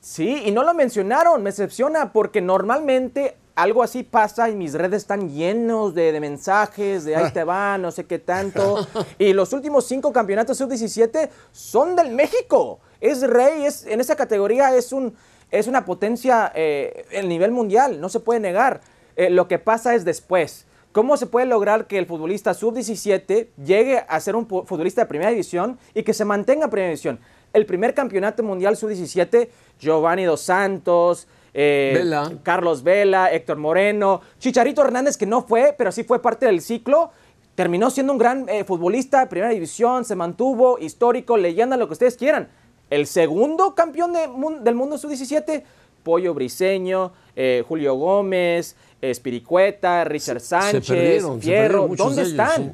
Sí, 0.01 0.45
y 0.47 0.51
no 0.51 0.65
lo 0.65 0.73
mencionaron, 0.73 1.43
me 1.43 1.51
decepciona 1.51 2.13
porque 2.13 2.41
normalmente 2.41 3.37
algo 3.55 3.83
así 3.83 4.03
pasa 4.03 4.49
y 4.49 4.55
mis 4.55 4.73
redes 4.73 5.03
están 5.03 5.29
llenos 5.29 5.95
de, 5.95 6.13
de 6.13 6.21
mensajes, 6.21 7.05
de 7.05 7.17
ahí 7.17 7.31
te 7.33 7.45
va, 7.45 7.77
no 7.77 7.91
sé 7.91 8.05
qué 8.05 8.19
tanto. 8.19 8.87
Y 9.19 9.35
los 9.35 9.53
últimos 9.53 9.87
cinco 9.87 10.13
campeonatos 10.13 10.57
sub-17 10.57 11.29
son 11.53 11.95
del 11.97 12.13
México. 12.13 12.81
Es 13.01 13.21
rey, 13.21 13.67
es, 13.67 13.85
en 13.87 14.01
esa 14.01 14.17
categoría 14.17 14.75
es, 14.75 14.93
un, 14.93 15.15
es 15.51 15.67
una 15.67 15.85
potencia 15.85 16.51
eh, 16.55 17.05
el 17.11 17.29
nivel 17.29 17.51
mundial, 17.51 18.01
no 18.01 18.09
se 18.09 18.21
puede 18.21 18.41
negar. 18.41 18.81
Eh, 19.17 19.29
lo 19.29 19.49
que 19.49 19.59
pasa 19.59 19.95
es 19.95 20.07
después. 20.07 20.67
¿Cómo 20.93 21.17
se 21.17 21.27
puede 21.27 21.47
lograr 21.47 21.87
que 21.87 21.99
el 21.99 22.07
futbolista 22.07 22.53
sub-17 22.53 23.49
llegue 23.65 24.05
a 24.09 24.19
ser 24.19 24.35
un 24.35 24.49
futbolista 24.49 25.03
de 25.03 25.07
primera 25.07 25.31
división 25.31 25.79
y 25.95 26.03
que 26.03 26.15
se 26.15 26.25
mantenga 26.25 26.65
en 26.65 26.71
primera 26.71 26.89
división? 26.89 27.21
El 27.53 27.67
primer 27.67 27.95
campeonato 27.95 28.43
mundial 28.43 28.77
sub-17, 28.77 29.49
Giovanni 29.79 30.25
Dos 30.25 30.41
Santos, 30.43 31.27
eh, 31.53 31.93
Vela. 31.97 32.33
Carlos 32.43 32.83
Vela, 32.83 33.33
Héctor 33.33 33.57
Moreno, 33.57 34.21
Chicharito 34.39 34.83
Hernández, 34.83 35.17
que 35.17 35.27
no 35.27 35.43
fue, 35.43 35.75
pero 35.77 35.91
sí 35.91 36.05
fue 36.05 36.23
parte 36.23 36.47
del 36.47 36.61
ciclo. 36.61 37.11
Terminó 37.55 37.91
siendo 37.91 38.13
un 38.13 38.19
gran 38.19 38.49
eh, 38.49 38.65
futbolista, 38.65 39.29
primera 39.29 39.53
división, 39.53 40.05
se 40.05 40.15
mantuvo, 40.15 40.79
histórico, 40.79 41.37
leyenda, 41.37 41.77
lo 41.77 41.89
que 41.89 41.95
ustedes 41.95 42.17
quieran. 42.17 42.49
El 42.89 43.07
segundo 43.07 43.75
campeón 43.75 44.13
de 44.13 44.29
del 44.63 44.75
mundo 44.75 44.97
sub-17, 44.99 45.63
Pollo 46.03 46.35
Briseño, 46.35 47.13
eh, 47.37 47.65
Julio 47.67 47.95
Gómez, 47.95 48.77
Espiricueta, 49.01 50.05
Richard 50.05 50.41
Sánchez, 50.41 50.87
perdieron, 50.87 51.41
se 51.41 51.47
Fierro. 51.47 51.89
¿Dónde 51.89 52.23
de 52.23 52.29
ellos, 52.29 52.31
están? 52.31 52.57
sí. 52.57 52.73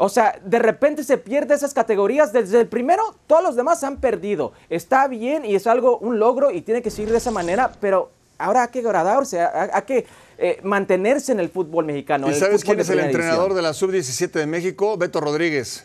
O 0.00 0.08
sea, 0.08 0.38
de 0.44 0.58
repente 0.60 1.02
se 1.02 1.18
pierde 1.18 1.54
esas 1.54 1.74
categorías. 1.74 2.32
Desde 2.32 2.60
el 2.60 2.68
primero, 2.68 3.02
todos 3.26 3.42
los 3.42 3.56
demás 3.56 3.80
se 3.80 3.86
han 3.86 3.96
perdido. 3.98 4.52
Está 4.70 5.08
bien 5.08 5.44
y 5.44 5.54
es 5.56 5.66
algo, 5.66 5.98
un 5.98 6.18
logro 6.20 6.50
y 6.52 6.62
tiene 6.62 6.82
que 6.82 6.90
seguir 6.90 7.10
de 7.10 7.18
esa 7.18 7.32
manera, 7.32 7.72
pero 7.80 8.10
ahora 8.38 8.62
hay 8.62 8.68
que 8.68 8.80
gradarse, 8.80 9.40
hay, 9.40 9.68
hay 9.72 9.82
que 9.82 10.06
eh, 10.38 10.60
mantenerse 10.62 11.32
en 11.32 11.40
el 11.40 11.48
fútbol 11.50 11.84
mexicano. 11.84 12.30
¿Y 12.30 12.34
sabes 12.34 12.62
quién 12.64 12.78
es 12.78 12.88
el 12.90 13.00
entrenador 13.00 13.54
de 13.54 13.60
la 13.62 13.74
Sub-17 13.74 14.30
de 14.30 14.46
México? 14.46 14.96
Beto 14.96 15.20
Rodríguez. 15.20 15.84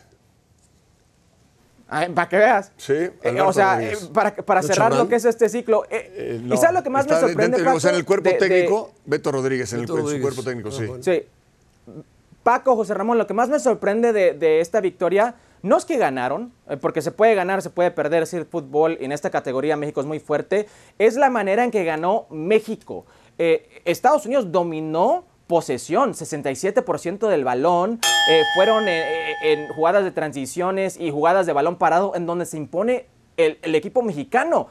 Ay, 1.88 2.08
para 2.10 2.28
que 2.28 2.36
veas. 2.38 2.72
Sí, 2.76 2.92
Eh, 2.94 3.40
o 3.40 3.52
sea, 3.52 3.80
eh, 3.82 3.96
para, 4.12 4.34
para 4.34 4.62
¿No 4.62 4.66
cerrar 4.66 4.94
lo 4.94 5.06
que 5.08 5.16
es 5.16 5.24
este 5.24 5.48
ciclo. 5.48 5.84
eh, 5.90 6.12
Eh, 6.16 6.40
no, 6.42 6.54
¿Y 6.54 6.56
sabes 6.56 6.74
lo 6.74 6.82
que 6.82 6.90
más 6.90 7.06
me 7.06 7.18
sorprende, 7.18 7.58
dentro- 7.58 7.74
O 7.76 7.80
sea, 7.80 7.90
en 7.90 7.96
el 7.96 8.04
cuerpo 8.04 8.30
De- 8.30 8.34
de- 8.38 8.48
técnico, 8.48 8.92
Beto 9.04 9.30
Rodríguez, 9.32 9.72
en 9.72 9.80
el, 9.80 9.90
en 9.90 10.06
su 10.06 10.20
cuerpo 10.20 10.42
técnico, 10.42 10.70
sí. 10.70 10.86
bueno. 10.86 11.02
Sí. 11.02 11.22
Paco, 12.44 12.76
José 12.76 12.92
Ramón, 12.92 13.16
lo 13.16 13.26
que 13.26 13.32
más 13.32 13.48
me 13.48 13.58
sorprende 13.58 14.12
de, 14.12 14.60
esta 14.60 14.80
victoria 14.82 15.34
no 15.62 15.78
es 15.78 15.86
que 15.86 15.96
ganaron, 15.96 16.52
eh, 16.68 16.76
porque 16.76 17.00
se 17.00 17.10
puede 17.10 17.34
ganar, 17.34 17.62
se 17.62 17.70
puede 17.70 17.90
perder, 17.90 18.22
es 18.22 18.30
decir, 18.30 18.46
fútbol 18.46 18.98
en 19.00 19.12
esta 19.12 19.30
categoría 19.30 19.78
México 19.78 20.02
es 20.02 20.06
muy 20.06 20.20
fuerte, 20.20 20.68
es 20.98 21.16
la 21.16 21.30
manera 21.30 21.64
en 21.64 21.70
que 21.70 21.84
ganó 21.84 22.26
México. 22.28 23.06
Eh, 23.38 23.80
Estados 23.86 24.26
Unidos 24.26 24.52
dominó 24.52 25.24
posesión, 25.46 26.12
67% 26.12 27.28
del 27.28 27.44
balón, 27.44 28.00
eh, 28.30 28.42
fueron 28.54 28.84
en 28.88 29.68
jugadas 29.68 30.04
de 30.04 30.10
transiciones 30.10 30.98
y 31.00 31.10
jugadas 31.10 31.46
de 31.46 31.54
balón 31.54 31.76
parado 31.76 32.14
en 32.14 32.26
donde 32.26 32.44
se 32.44 32.58
impone 32.58 33.06
el, 33.38 33.58
el 33.62 33.74
equipo 33.74 34.02
mexicano 34.02 34.68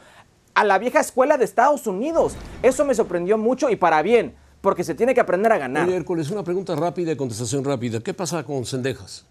a 0.54 0.64
la 0.64 0.78
vieja 0.78 1.00
escuela 1.00 1.38
de 1.38 1.46
Estados 1.46 1.88
Unidos. 1.88 2.36
Eso 2.62 2.86
me 2.86 2.94
sorprendió 2.94 3.40
mucho 3.40 3.72
y 3.72 3.76
para 3.76 4.04
bien, 4.04 4.36
porque 4.64 4.86
se 4.86 4.96
tiene 4.96 5.14
que 5.14 5.20
aprender 5.20 5.52
a 5.52 5.58
ganar. 5.58 5.90
Oye, 5.90 5.98
Hércules, 5.98 6.32
una 6.32 6.42
pregunta 6.42 6.74
rápida 6.74 7.12
y 7.12 7.18
contestación 7.18 7.66
rápida. 7.66 8.00
¿Qué 8.00 8.14
pasa 8.14 8.46
con 8.46 8.66
Cendejas? 8.66 9.26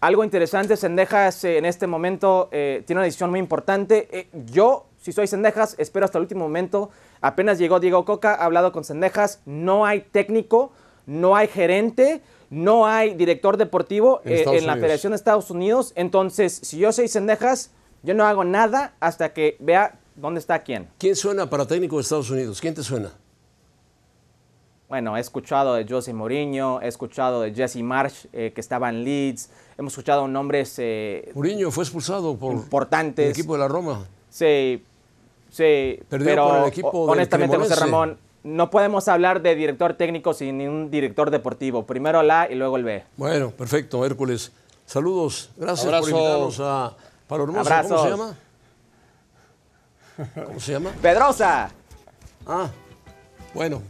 Algo 0.00 0.24
interesante, 0.24 0.74
Sendejas 0.74 1.44
eh, 1.44 1.58
en 1.58 1.66
este 1.66 1.86
momento 1.86 2.48
eh, 2.50 2.82
tiene 2.86 3.00
una 3.00 3.04
decisión 3.04 3.28
muy 3.28 3.38
importante. 3.38 4.08
Eh, 4.10 4.28
yo, 4.46 4.86
si 4.98 5.12
soy 5.12 5.26
Sendejas, 5.26 5.74
espero 5.76 6.06
hasta 6.06 6.16
el 6.16 6.22
último 6.22 6.44
momento. 6.44 6.88
Apenas 7.20 7.58
llegó 7.58 7.78
Diego 7.78 8.06
Coca, 8.06 8.34
ha 8.36 8.46
hablado 8.46 8.72
con 8.72 8.84
Sendejas. 8.84 9.42
No 9.44 9.84
hay 9.84 10.00
técnico, 10.00 10.72
no 11.04 11.36
hay 11.36 11.48
gerente, 11.48 12.22
no 12.48 12.86
hay 12.86 13.12
director 13.12 13.58
deportivo 13.58 14.22
En 14.24 14.48
en 14.48 14.66
la. 14.66 14.76
Federación 14.76 15.10
de 15.10 15.16
Estados 15.16 15.50
Unidos. 15.50 15.92
Entonces, 15.94 16.58
si 16.62 16.78
yo 16.78 16.90
soy 16.90 17.06
Sendejas, 17.06 17.70
yo 18.02 18.14
no 18.14 18.24
hago 18.24 18.44
nada 18.44 18.94
hasta 18.98 19.34
que 19.34 19.58
vea 19.60 19.99
dónde 20.20 20.40
está 20.40 20.62
quién. 20.62 20.88
¿Quién 20.98 21.16
suena 21.16 21.48
para 21.48 21.66
técnico 21.66 21.96
de 21.96 22.02
Estados 22.02 22.30
Unidos? 22.30 22.60
¿Quién 22.60 22.74
te 22.74 22.82
suena? 22.82 23.10
Bueno, 24.88 25.16
he 25.16 25.20
escuchado 25.20 25.74
de 25.74 25.86
José 25.88 26.12
Mourinho, 26.12 26.80
he 26.82 26.88
escuchado 26.88 27.42
de 27.42 27.54
Jesse 27.54 27.76
Marsh, 27.76 28.26
eh, 28.32 28.50
que 28.52 28.60
estaba 28.60 28.88
en 28.88 29.04
Leeds. 29.04 29.48
Hemos 29.78 29.92
escuchado 29.92 30.26
nombres 30.26 30.74
eh, 30.78 31.30
Mourinho 31.34 31.70
fue 31.70 31.84
expulsado 31.84 32.36
por 32.36 32.52
importantes. 32.54 33.24
el 33.26 33.30
equipo 33.30 33.52
de 33.52 33.58
la 33.60 33.68
Roma. 33.68 34.04
Sí, 34.28 34.82
sí, 35.48 36.00
Perdió 36.08 36.26
pero 36.26 36.48
con 36.48 36.56
el 36.62 36.64
equipo 36.68 36.88
ho- 36.90 37.00
del 37.06 37.10
honestamente, 37.10 37.56
José. 37.56 37.76
Ramón, 37.76 38.18
no 38.42 38.70
podemos 38.70 39.06
hablar 39.06 39.42
de 39.42 39.54
director 39.54 39.94
técnico 39.94 40.34
sin 40.34 40.58
ningún 40.58 40.90
director 40.90 41.30
deportivo. 41.30 41.86
Primero 41.86 42.20
el 42.22 42.30
A 42.32 42.50
y 42.50 42.56
luego 42.56 42.76
el 42.76 42.82
B. 42.84 43.04
Bueno, 43.16 43.50
perfecto, 43.52 44.04
Hércules. 44.04 44.50
Saludos. 44.86 45.50
Gracias 45.56 45.86
Abrazo. 45.86 46.02
por 46.02 46.10
invitarnos 46.18 46.60
a 46.60 46.96
Palo 47.28 47.44
Hermoso. 47.44 47.70
¿Cómo 47.88 48.02
se 48.02 48.10
llama? 48.10 48.36
¿Cómo 50.46 50.60
se 50.60 50.72
llama? 50.72 50.90
Pedrosa. 51.00 51.70
Ah, 52.46 52.70
bueno. 53.54 53.82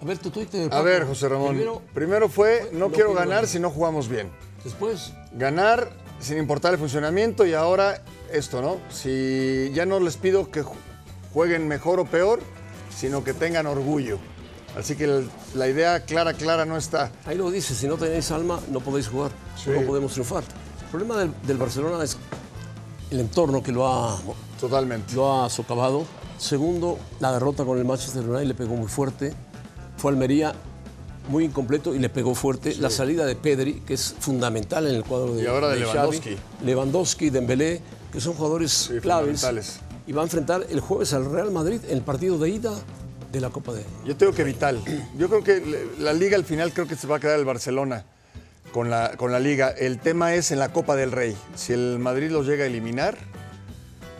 A 0.00 0.04
ver, 0.04 0.18
tu 0.18 0.30
Twitter. 0.30 0.72
A 0.72 0.82
ver, 0.82 1.06
José 1.06 1.28
Ramón. 1.28 1.48
Primero, 1.50 1.82
Primero, 1.94 2.28
fue, 2.28 2.68
no 2.72 2.90
quiero 2.90 3.14
ganar 3.14 3.46
si 3.46 3.58
no 3.58 3.70
jugamos 3.70 4.08
bien. 4.08 4.30
después, 4.64 5.12
Ganar 5.32 5.90
sin 6.20 6.38
importar 6.38 6.72
el 6.72 6.78
funcionamiento 6.78 7.44
y 7.46 7.52
ahora 7.54 8.02
esto, 8.32 8.62
¿no? 8.62 8.78
Si 8.90 9.70
ya 9.74 9.84
no 9.86 10.00
les 10.00 10.16
pido 10.16 10.50
que 10.50 10.62
ju- 10.64 10.72
jueguen 11.32 11.68
mejor 11.68 12.00
o 12.00 12.04
peor, 12.06 12.40
sino 12.94 13.22
que 13.22 13.32
tengan 13.34 13.66
orgullo. 13.66 14.18
Así 14.78 14.96
que 14.96 15.04
el- 15.04 15.30
la 15.54 15.68
idea 15.68 16.00
clara, 16.04 16.32
clara 16.34 16.64
no 16.64 16.76
está. 16.76 17.10
ahí 17.26 17.36
lo 17.36 17.50
dice, 17.50 17.74
si 17.74 17.86
no 17.86 17.96
tenéis 17.96 18.30
alma, 18.30 18.60
no 18.70 18.80
podéis 18.80 19.08
jugar, 19.08 19.30
Sí. 19.62 19.70
no 19.70 19.82
podemos 19.82 20.12
triunfar. 20.12 20.42
El 20.82 20.86
problema 20.90 21.16
del, 21.18 21.32
del 21.46 21.56
Barcelona 21.58 22.02
es 22.04 22.16
el 23.10 23.20
entorno 23.20 23.62
que 23.62 23.72
lo 23.72 23.86
ha, 23.86 24.18
Totalmente. 24.60 25.14
lo 25.14 25.42
ha 25.44 25.50
socavado. 25.50 26.04
Segundo, 26.38 26.98
la 27.20 27.32
derrota 27.32 27.64
con 27.64 27.78
el 27.78 27.84
Manchester 27.84 28.22
United 28.28 28.46
le 28.46 28.54
pegó 28.54 28.74
muy 28.76 28.88
fuerte. 28.88 29.32
fue 29.96 30.12
Almería 30.12 30.54
muy 31.28 31.44
incompleto 31.44 31.94
y 31.94 31.98
le 31.98 32.08
pegó 32.08 32.34
fuerte. 32.34 32.74
La 32.76 32.90
salida 32.90 33.24
de 33.26 33.36
Pedri, 33.36 33.80
que 33.80 33.94
es 33.94 34.14
fundamental 34.18 34.86
en 34.86 34.94
el 34.94 35.04
cuadro 35.04 35.34
de 35.34 35.42
Y 35.42 35.46
ahora 35.46 35.68
de 35.68 35.80
Xavi. 35.80 35.92
Lewandowski. 35.92 36.36
Lewandowski, 36.64 37.30
Dembélé, 37.30 37.80
que 38.12 38.20
son 38.20 38.34
jugadores 38.34 38.92
claves. 39.02 39.80
Y 40.06 40.12
va 40.12 40.22
a 40.22 40.24
enfrentar 40.24 40.66
el 40.70 40.80
jueves 40.80 41.12
al 41.12 41.30
Real 41.30 41.50
Madrid 41.50 41.80
en 41.88 41.96
el 41.96 42.02
partido 42.02 42.38
de 42.38 42.50
ida 42.50 42.72
de 43.32 43.40
la 43.40 43.50
Copa 43.50 43.72
de... 43.72 43.84
Yo 44.04 44.16
tengo 44.16 44.32
que 44.32 44.44
vital. 44.44 44.80
Yo 45.18 45.28
creo 45.28 45.42
que 45.42 45.88
la 45.98 46.12
liga 46.12 46.36
al 46.36 46.44
final 46.44 46.72
creo 46.72 46.86
que 46.86 46.94
se 46.94 47.08
va 47.08 47.16
a 47.16 47.20
quedar 47.20 47.38
el 47.38 47.44
Barcelona 47.44 48.04
con 48.72 48.88
la, 48.88 49.16
con 49.16 49.32
la 49.32 49.40
liga. 49.40 49.70
El 49.70 49.98
tema 49.98 50.34
es 50.34 50.52
en 50.52 50.60
la 50.60 50.72
Copa 50.72 50.94
del 50.94 51.10
Rey. 51.10 51.36
Si 51.56 51.72
el 51.72 51.98
Madrid 51.98 52.30
los 52.30 52.46
llega 52.46 52.62
a 52.64 52.66
eliminar, 52.68 53.18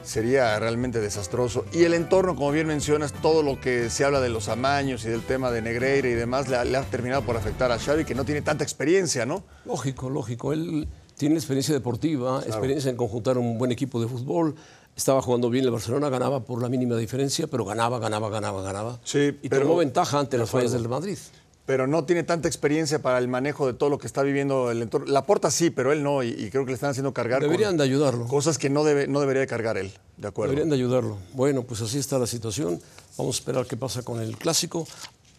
sería 0.06 0.58
realmente 0.58 1.00
desastroso. 1.00 1.64
Y 1.72 1.82
el 1.82 1.92
entorno, 1.94 2.34
como 2.36 2.52
bien 2.52 2.66
mencionas, 2.66 3.12
todo 3.12 3.42
lo 3.42 3.60
que 3.60 3.90
se 3.90 4.04
habla 4.04 4.20
de 4.20 4.28
los 4.30 4.48
amaños 4.48 5.04
y 5.04 5.08
del 5.08 5.22
tema 5.22 5.50
de 5.50 5.60
Negreira 5.62 6.08
y 6.08 6.14
demás, 6.14 6.48
le, 6.48 6.56
ha- 6.56 6.64
le 6.64 6.76
ha 6.78 6.82
terminado 6.82 7.22
por 7.22 7.36
afectar 7.36 7.70
a 7.72 7.78
Xavi, 7.78 8.04
que 8.04 8.14
no 8.14 8.24
tiene 8.24 8.42
tanta 8.42 8.64
experiencia, 8.64 9.26
¿no? 9.26 9.42
Lógico, 9.64 10.08
lógico. 10.08 10.52
Él 10.52 10.88
tiene 11.16 11.34
experiencia 11.36 11.74
deportiva, 11.74 12.42
experiencia 12.46 12.90
en 12.90 12.96
conjuntar 12.96 13.36
un 13.38 13.58
buen 13.58 13.72
equipo 13.72 14.00
de 14.00 14.06
fútbol. 14.08 14.54
Estaba 14.96 15.20
jugando 15.20 15.50
bien 15.50 15.64
el 15.64 15.70
Barcelona, 15.70 16.08
ganaba 16.08 16.40
por 16.44 16.62
la 16.62 16.68
mínima 16.70 16.96
diferencia, 16.96 17.46
pero 17.48 17.64
ganaba, 17.66 17.98
ganaba, 17.98 18.30
ganaba, 18.30 18.62
ganaba. 18.62 18.98
Sí, 19.04 19.36
y 19.42 19.48
pero- 19.50 19.62
tomó 19.64 19.76
ventaja 19.76 20.18
ante 20.18 20.38
las 20.38 20.48
fallas 20.50 20.72
del 20.72 20.88
Madrid. 20.88 21.18
Pero 21.66 21.86
no 21.88 22.04
tiene 22.04 22.22
tanta 22.22 22.46
experiencia 22.48 23.00
para 23.02 23.18
el 23.18 23.26
manejo 23.28 23.66
de 23.66 23.74
todo 23.74 23.90
lo 23.90 23.98
que 23.98 24.06
está 24.06 24.22
viviendo 24.22 24.70
el 24.70 24.82
entorno. 24.82 25.06
La 25.12 25.24
porta 25.26 25.50
sí, 25.50 25.70
pero 25.70 25.92
él 25.92 26.02
no, 26.02 26.22
y, 26.22 26.28
y 26.28 26.48
creo 26.50 26.64
que 26.64 26.70
le 26.70 26.74
están 26.74 26.90
haciendo 26.90 27.12
cargar 27.12 27.40
con 27.40 27.48
Deberían 27.50 27.76
de 27.76 27.82
ayudarlo. 27.84 28.26
cosas 28.28 28.56
que 28.56 28.70
no, 28.70 28.84
debe, 28.84 29.06
no 29.08 29.18
debería 29.20 29.40
de 29.40 29.46
cargar 29.48 29.76
él, 29.76 29.92
¿de 30.16 30.28
acuerdo? 30.28 30.52
Deberían 30.52 30.70
de 30.70 30.76
ayudarlo. 30.76 31.18
Bueno, 31.32 31.64
pues 31.64 31.80
así 31.82 31.98
está 31.98 32.18
la 32.18 32.26
situación. 32.28 32.80
Vamos 33.18 33.36
a 33.36 33.38
esperar 33.40 33.66
qué 33.66 33.76
pasa 33.76 34.02
con 34.02 34.20
el 34.20 34.36
clásico. 34.38 34.86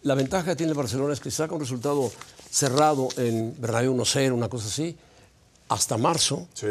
La 0.02 0.14
ventaja 0.14 0.44
que 0.50 0.56
tiene 0.56 0.70
el 0.72 0.78
Barcelona 0.78 1.12
es 1.14 1.20
que 1.20 1.30
saca 1.30 1.54
un 1.54 1.60
resultado 1.60 2.12
cerrado 2.50 3.08
en 3.16 3.54
Bernabéu 3.60 3.96
1-0, 3.96 4.32
una 4.32 4.48
cosa 4.48 4.68
así, 4.68 4.96
hasta 5.68 5.96
marzo. 5.96 6.46
Sí. 6.54 6.66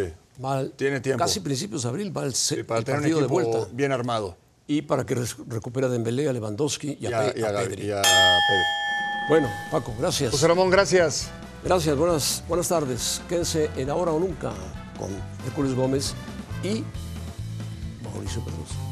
Tiene 0.75 1.01
tiempo. 1.01 1.23
Casi 1.23 1.39
principios 1.39 1.81
de 1.83 1.89
abril 1.89 2.15
va 2.15 2.23
el, 2.25 2.35
Sí, 2.35 2.61
para 2.63 2.79
el 2.79 2.85
tener 2.85 2.99
un 2.99 3.03
partido 3.03 3.21
de 3.21 3.27
vuelta. 3.27 3.67
bien 3.73 3.91
armado. 3.91 4.37
Y 4.67 4.83
para 4.83 5.05
que 5.05 5.15
recupere 5.47 5.87
a 5.87 5.89
Dembélé, 5.89 6.27
a 6.29 6.33
Lewandowski 6.33 6.97
y 7.01 7.05
a, 7.07 7.09
Y 7.09 7.13
a, 7.13 7.19
Pe- 7.33 7.39
y 7.39 7.43
a 7.43 7.51
y 7.51 7.55
a 7.55 7.57
Pedri. 7.63 7.87
Bueno, 9.27 9.49
Paco, 9.71 9.93
gracias. 9.99 10.31
José 10.31 10.47
Ramón, 10.47 10.69
gracias. 10.69 11.29
Gracias, 11.63 11.97
buenas, 11.97 12.43
buenas 12.47 12.69
tardes. 12.69 13.21
Quédense 13.27 13.69
en 13.75 13.89
Ahora 13.89 14.11
o 14.11 14.19
Nunca 14.19 14.51
con 14.97 15.09
Hércules 15.45 15.73
Gómez 15.75 16.13
y 16.63 16.83
Mauricio 18.03 18.41
Pedrosa. 18.41 18.86